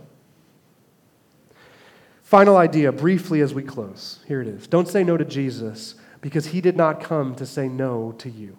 Final 2.22 2.56
idea, 2.56 2.92
briefly 2.92 3.40
as 3.40 3.52
we 3.52 3.62
close. 3.62 4.20
Here 4.26 4.40
it 4.40 4.48
is. 4.48 4.66
Don't 4.66 4.88
say 4.88 5.04
no 5.04 5.16
to 5.16 5.24
Jesus 5.24 5.94
because 6.20 6.46
he 6.46 6.60
did 6.60 6.76
not 6.76 7.02
come 7.02 7.34
to 7.34 7.46
say 7.46 7.68
no 7.68 8.12
to 8.18 8.30
you. 8.30 8.56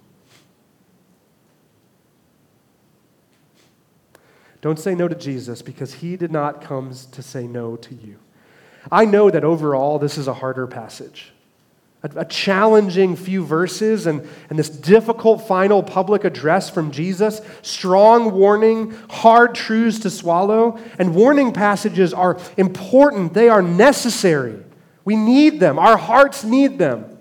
Don't 4.62 4.80
say 4.80 4.96
no 4.96 5.08
to 5.08 5.16
Jesus 5.16 5.62
because 5.62 5.96
he 5.96 6.18
did 6.18 6.32
not 6.32 6.62
come 6.62 6.92
to 7.12 7.22
say 7.22 7.48
no 7.48 7.76
to 7.78 7.96
you. 7.96 8.18
I 8.92 9.06
know 9.06 9.30
that 9.30 9.44
overall 9.44 10.00
this 10.00 10.18
is 10.18 10.28
a 10.28 10.34
harder 10.34 10.68
passage 10.68 11.32
a, 12.02 12.24
challenging 12.26 13.16
few 13.16 13.44
verses 13.44 14.08
and, 14.08 14.28
and 14.50 14.58
this 14.58 14.70
difficult 14.70 15.46
final 15.48 15.84
public 15.84 16.24
address 16.24 16.70
from 16.70 16.92
Jesus, 16.92 17.42
strong 17.62 18.32
warning, 18.32 18.92
hard 19.10 19.54
truths 19.54 20.00
to 20.00 20.10
swallow. 20.10 20.80
And 20.98 21.14
warning 21.14 21.52
passages 21.52 22.14
are 22.14 22.40
important, 22.58 23.34
they 23.34 23.50
are 23.50 23.62
necessary. 23.62 24.64
We 25.04 25.16
need 25.16 25.60
them, 25.60 25.78
our 25.78 25.98
hearts 25.98 26.44
need 26.44 26.78
them. 26.78 27.18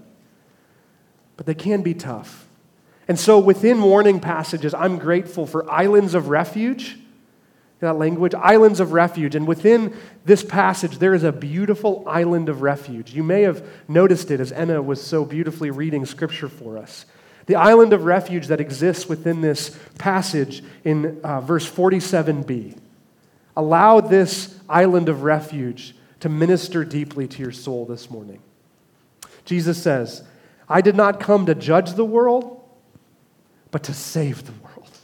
But 1.37 1.47
they 1.47 1.55
can 1.55 1.83
be 1.83 1.95
tough. 1.95 2.47
And 3.09 3.19
so, 3.19 3.39
within 3.39 3.83
warning 3.83 4.21
passages, 4.21 4.75
I'm 4.75 4.99
grateful 4.99 5.47
for 5.47 5.69
islands 5.71 6.15
of 6.15 6.29
refuge 6.29 6.99
that 7.81 7.97
language, 7.97 8.35
islands 8.35 8.81
of 8.81 8.93
refuge. 8.93 9.35
And 9.35 9.47
within 9.47 9.97
this 10.25 10.43
passage, 10.43 10.99
there 10.99 11.15
is 11.15 11.23
a 11.23 11.33
beautiful 11.33 12.05
island 12.07 12.49
of 12.49 12.63
refuge. 12.63 13.15
You 13.15 13.23
may 13.23 13.43
have 13.43 13.65
noticed 13.87 14.31
it 14.31 14.41
as 14.41 14.51
Anna 14.53 14.83
was 14.83 15.01
so 15.03 15.25
beautifully 15.25 15.71
reading 15.71 16.05
scripture 16.05 16.49
for 16.49 16.77
us. 16.77 17.07
The 17.47 17.57
island 17.57 17.93
of 17.93 18.05
refuge 18.05 18.49
that 18.49 18.61
exists 18.61 19.09
within 19.09 19.41
this 19.41 19.79
passage 19.99 20.63
in 20.85 21.21
uh, 21.23 21.41
verse 21.41 21.71
47b. 21.71 22.77
Allow 23.57 24.01
this 24.01 24.59
island 24.69 25.09
of 25.09 25.23
refuge 25.23 25.95
to 26.21 26.29
minister 26.29 26.85
deeply 26.85 27.27
to 27.29 27.43
your 27.43 27.53
soul 27.53 27.87
this 27.87 28.11
morning. 28.11 28.41
Jesus 29.45 29.83
says, 29.83 30.23
I 30.69 30.81
did 30.81 30.95
not 30.95 31.21
come 31.21 31.47
to 31.47 31.55
judge 31.55 31.95
the 31.95 32.05
world, 32.05 32.63
but 33.71 33.85
to 33.85 33.95
save 33.95 34.45
the 34.45 34.53
world. 34.53 34.98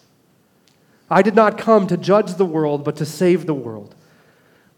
I 1.10 1.22
did 1.22 1.34
not 1.34 1.58
come 1.58 1.86
to 1.88 1.96
judge 1.96 2.34
the 2.34 2.46
world, 2.46 2.84
but 2.84 2.96
to 2.96 3.06
save 3.06 3.46
the 3.46 3.54
world. 3.54 3.94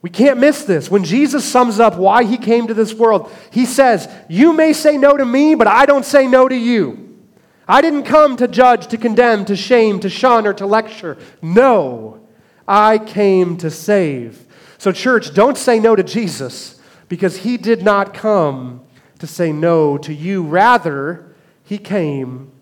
We 0.03 0.11
can't 0.11 0.39
miss 0.39 0.65
this. 0.65 0.91
When 0.91 1.05
Jesus 1.05 1.45
sums 1.45 1.81
up 1.81 1.97
why 1.97 2.25
he 2.25 2.37
came 2.37 2.67
to 2.67 2.75
this 2.75 2.95
world, 2.95 3.31
he 3.51 3.67
says, 3.67 4.09
You 4.29 4.53
may 4.53 4.73
say 4.73 4.97
no 4.97 5.17
to 5.17 5.25
me, 5.25 5.55
but 5.55 5.67
I 5.67 5.87
don't 5.87 6.05
say 6.05 6.27
no 6.27 6.49
to 6.49 6.55
you. 6.55 7.19
I 7.67 7.81
didn't 7.81 8.05
come 8.05 8.37
to 8.37 8.47
judge, 8.47 8.87
to 8.89 8.99
condemn, 8.99 9.45
to 9.47 9.57
shame, 9.57 9.99
to 10.01 10.09
shun, 10.09 10.47
or 10.47 10.55
to 10.55 10.67
lecture. 10.67 11.19
No, 11.43 12.21
I 12.69 12.99
came 12.99 13.57
to 13.59 13.71
save. 13.71 14.47
So, 14.79 14.93
church, 14.93 15.35
don't 15.35 15.59
say 15.59 15.81
no 15.81 15.97
to 15.97 16.05
Jesus 16.05 16.81
because 17.09 17.39
he 17.39 17.57
did 17.57 17.83
not 17.83 18.15
come 18.15 18.83
to 19.19 19.27
say 19.27 19.53
no 19.53 19.99
to 19.99 20.15
you. 20.15 20.43
Rather, 20.43 21.35
he 21.65 21.79
came 21.79 22.53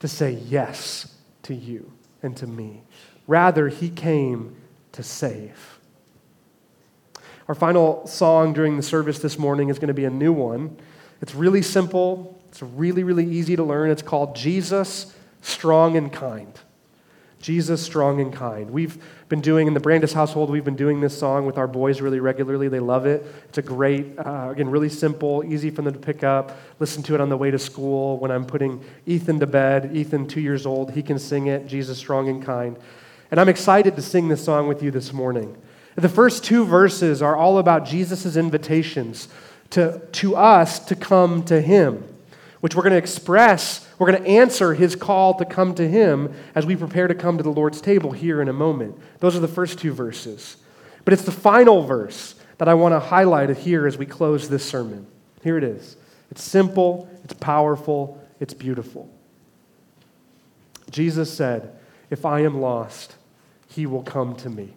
to 0.00 0.08
say 0.08 0.32
yes 0.32 1.14
to 1.44 1.54
you 1.54 1.92
and 2.22 2.36
to 2.36 2.46
me. 2.46 2.82
Rather, 3.26 3.68
he 3.68 3.88
came 3.88 4.56
to 4.92 5.02
save. 5.02 5.78
Our 7.48 7.54
final 7.54 8.06
song 8.06 8.52
during 8.52 8.76
the 8.76 8.82
service 8.82 9.18
this 9.18 9.38
morning 9.38 9.68
is 9.68 9.78
going 9.78 9.88
to 9.88 9.94
be 9.94 10.04
a 10.04 10.10
new 10.10 10.32
one. 10.32 10.76
It's 11.20 11.34
really 11.34 11.62
simple, 11.62 12.40
it's 12.48 12.62
really, 12.62 13.04
really 13.04 13.26
easy 13.26 13.56
to 13.56 13.64
learn. 13.64 13.90
It's 13.90 14.02
called 14.02 14.36
Jesus, 14.36 15.14
Strong 15.40 15.96
and 15.96 16.12
Kind. 16.12 16.58
Jesus, 17.42 17.82
strong 17.82 18.20
and 18.20 18.32
kind. 18.32 18.70
We've 18.70 19.02
been 19.28 19.40
doing, 19.40 19.66
in 19.66 19.74
the 19.74 19.80
Brandis 19.80 20.12
household, 20.12 20.48
we've 20.48 20.64
been 20.64 20.76
doing 20.76 21.00
this 21.00 21.18
song 21.18 21.44
with 21.44 21.58
our 21.58 21.66
boys 21.66 22.00
really 22.00 22.20
regularly. 22.20 22.68
They 22.68 22.78
love 22.78 23.04
it. 23.04 23.26
It's 23.48 23.58
a 23.58 23.62
great, 23.62 24.16
uh, 24.16 24.50
again, 24.52 24.70
really 24.70 24.88
simple, 24.88 25.42
easy 25.44 25.68
for 25.68 25.82
them 25.82 25.92
to 25.92 25.98
pick 25.98 26.22
up. 26.22 26.56
Listen 26.78 27.02
to 27.02 27.14
it 27.16 27.20
on 27.20 27.28
the 27.28 27.36
way 27.36 27.50
to 27.50 27.58
school. 27.58 28.16
When 28.18 28.30
I'm 28.30 28.46
putting 28.46 28.82
Ethan 29.06 29.40
to 29.40 29.46
bed, 29.46 29.90
Ethan, 29.94 30.28
two 30.28 30.40
years 30.40 30.64
old, 30.64 30.92
he 30.92 31.02
can 31.02 31.18
sing 31.18 31.48
it, 31.48 31.66
Jesus, 31.66 31.98
strong 31.98 32.28
and 32.28 32.42
kind. 32.42 32.76
And 33.32 33.40
I'm 33.40 33.48
excited 33.48 33.96
to 33.96 34.02
sing 34.02 34.28
this 34.28 34.44
song 34.44 34.68
with 34.68 34.80
you 34.82 34.92
this 34.92 35.12
morning. 35.12 35.56
The 35.96 36.08
first 36.08 36.44
two 36.44 36.64
verses 36.64 37.20
are 37.20 37.34
all 37.34 37.58
about 37.58 37.84
Jesus' 37.84 38.36
invitations 38.36 39.26
to, 39.70 40.00
to 40.12 40.36
us 40.36 40.78
to 40.86 40.94
come 40.94 41.42
to 41.46 41.60
him, 41.60 42.04
which 42.60 42.76
we're 42.76 42.84
going 42.84 42.92
to 42.92 42.98
express 42.98 43.88
we're 44.02 44.10
going 44.10 44.24
to 44.24 44.28
answer 44.28 44.74
his 44.74 44.96
call 44.96 45.34
to 45.34 45.44
come 45.44 45.76
to 45.76 45.88
him 45.88 46.34
as 46.56 46.66
we 46.66 46.74
prepare 46.74 47.06
to 47.06 47.14
come 47.14 47.36
to 47.36 47.44
the 47.44 47.52
Lord's 47.52 47.80
table 47.80 48.10
here 48.10 48.42
in 48.42 48.48
a 48.48 48.52
moment. 48.52 48.98
Those 49.20 49.36
are 49.36 49.38
the 49.38 49.46
first 49.46 49.78
two 49.78 49.92
verses. 49.92 50.56
But 51.04 51.14
it's 51.14 51.22
the 51.22 51.30
final 51.30 51.84
verse 51.84 52.34
that 52.58 52.68
I 52.68 52.74
want 52.74 52.94
to 52.94 52.98
highlight 52.98 53.56
here 53.58 53.86
as 53.86 53.96
we 53.96 54.06
close 54.06 54.48
this 54.48 54.64
sermon. 54.64 55.06
Here 55.44 55.56
it 55.56 55.62
is. 55.62 55.96
It's 56.32 56.42
simple, 56.42 57.08
it's 57.22 57.34
powerful, 57.34 58.20
it's 58.40 58.54
beautiful. 58.54 59.08
Jesus 60.90 61.32
said, 61.32 61.78
If 62.10 62.26
I 62.26 62.40
am 62.40 62.60
lost, 62.60 63.14
he 63.74 63.86
will 63.86 64.02
come 64.02 64.36
to 64.36 64.50
me. 64.50 64.74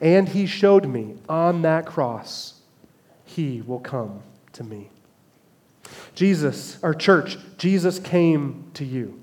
And 0.00 0.28
he 0.28 0.46
showed 0.46 0.86
me 0.86 1.16
on 1.28 1.62
that 1.62 1.86
cross, 1.86 2.60
he 3.24 3.62
will 3.62 3.80
come 3.80 4.22
to 4.52 4.62
me. 4.62 4.90
Jesus, 6.14 6.82
our 6.82 6.94
church, 6.94 7.38
Jesus 7.58 7.98
came 7.98 8.70
to 8.74 8.84
you. 8.84 9.20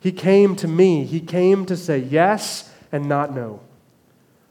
He 0.00 0.12
came 0.12 0.54
to 0.56 0.68
me. 0.68 1.04
He 1.04 1.20
came 1.20 1.66
to 1.66 1.76
say 1.76 1.98
yes 1.98 2.72
and 2.92 3.08
not 3.08 3.34
no. 3.34 3.60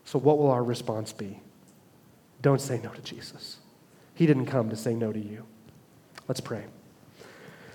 So, 0.04 0.20
what 0.20 0.38
will 0.38 0.52
our 0.52 0.64
response 0.64 1.14
be? 1.14 1.40
Don't 2.42 2.62
say 2.62 2.80
no 2.84 2.90
to 2.90 3.02
Jesus. 3.02 3.58
He 4.14 4.26
didn't 4.26 4.46
come 4.48 4.70
to 4.70 4.76
say 4.76 4.94
no 4.94 5.12
to 5.12 5.20
you. 5.20 5.46
Let's 6.28 6.42
pray. 6.42 6.66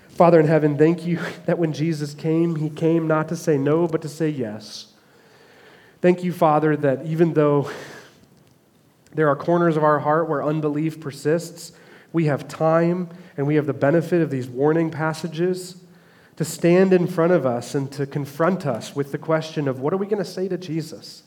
Father 0.09 0.39
in 0.39 0.47
heaven, 0.47 0.77
thank 0.77 1.07
you 1.07 1.19
that 1.47 1.59
when 1.59 1.73
Jesus 1.73 2.15
came, 2.15 2.57
he 2.57 2.71
came 2.71 3.07
not 3.07 3.29
to 3.29 3.37
say 3.37 3.57
no, 3.59 3.87
but 3.87 4.03
to 4.03 4.09
say 4.09 4.29
yes. 4.29 4.90
Thank 6.01 6.25
you, 6.25 6.33
Father, 6.33 6.77
that 6.79 7.05
even 7.05 7.35
though 7.35 7.71
there 9.13 9.29
are 9.29 9.37
corners 9.37 9.77
of 9.77 9.85
our 9.85 9.99
heart 9.99 10.31
where 10.31 10.43
unbelief 10.43 10.99
persists, 10.99 11.73
we 12.13 12.25
have 12.25 12.49
time 12.49 13.11
and 13.37 13.47
we 13.47 13.57
have 13.57 13.67
the 13.67 13.75
benefit 13.75 14.23
of 14.23 14.31
these 14.31 14.49
warning 14.49 14.91
passages 14.91 15.77
to 16.37 16.45
stand 16.45 16.95
in 16.95 17.07
front 17.07 17.33
of 17.35 17.45
us 17.45 17.75
and 17.75 17.93
to 17.93 18.07
confront 18.07 18.65
us 18.65 18.97
with 18.97 19.13
the 19.13 19.19
question 19.19 19.69
of 19.69 19.81
what 19.81 19.93
are 19.93 19.99
we 19.99 20.07
going 20.07 20.23
to 20.23 20.31
say 20.31 20.49
to 20.49 20.57
Jesus? 20.57 21.23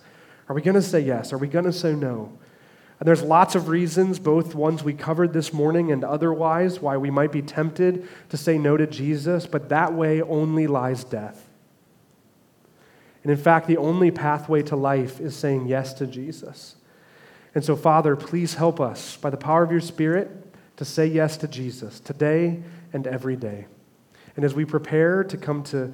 Are 0.49 0.55
we 0.55 0.61
going 0.63 0.73
to 0.73 0.81
say 0.81 1.01
yes? 1.01 1.31
Are 1.31 1.37
we 1.37 1.47
going 1.47 1.65
to 1.65 1.73
say 1.73 1.93
no? 1.93 2.35
And 2.99 3.07
there's 3.07 3.21
lots 3.21 3.53
of 3.53 3.67
reasons, 3.67 4.17
both 4.17 4.55
ones 4.55 4.83
we 4.83 4.93
covered 4.93 5.33
this 5.33 5.53
morning 5.53 5.91
and 5.91 6.03
otherwise, 6.03 6.79
why 6.79 6.97
we 6.97 7.11
might 7.11 7.31
be 7.31 7.43
tempted 7.43 8.07
to 8.29 8.37
say 8.37 8.57
no 8.57 8.75
to 8.75 8.87
Jesus, 8.87 9.45
but 9.45 9.69
that 9.69 9.93
way 9.93 10.23
only 10.23 10.65
lies 10.65 11.03
death. 11.03 11.47
And 13.23 13.31
in 13.31 13.37
fact, 13.37 13.67
the 13.67 13.77
only 13.77 14.11
pathway 14.11 14.61
to 14.63 14.75
life 14.75 15.19
is 15.19 15.35
saying 15.35 15.67
yes 15.67 15.93
to 15.95 16.05
Jesus. 16.05 16.75
And 17.55 17.63
so, 17.63 17.75
Father, 17.75 18.15
please 18.15 18.55
help 18.55 18.79
us 18.79 19.15
by 19.17 19.29
the 19.29 19.37
power 19.37 19.63
of 19.63 19.71
your 19.71 19.81
Spirit 19.81 20.29
to 20.77 20.85
say 20.85 21.05
yes 21.07 21.37
to 21.37 21.47
Jesus 21.47 21.99
today 21.99 22.61
and 22.91 23.07
every 23.07 23.35
day. 23.35 23.67
And 24.35 24.43
as 24.43 24.53
we 24.53 24.65
prepare 24.65 25.23
to 25.23 25.37
come 25.37 25.63
to 25.63 25.93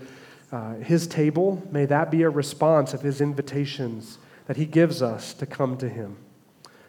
uh, 0.51 0.75
his 0.75 1.05
table, 1.05 1.61
may 1.71 1.85
that 1.85 2.09
be 2.09 2.23
a 2.23 2.29
response 2.29 2.93
of 2.93 3.01
his 3.01 3.21
invitations 3.21 4.17
that 4.47 4.57
he 4.57 4.65
gives 4.65 5.01
us 5.01 5.33
to 5.35 5.45
come 5.45 5.77
to 5.77 5.89
him. 5.89 6.17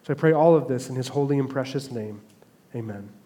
So 0.05 0.15
I 0.15 0.15
pray 0.15 0.33
all 0.33 0.57
of 0.57 0.69
this 0.69 0.89
in 0.89 0.97
his 0.97 1.09
holy 1.09 1.39
and 1.39 1.51
precious 1.51 1.91
name. 1.91 2.23
Amen. 2.75 3.20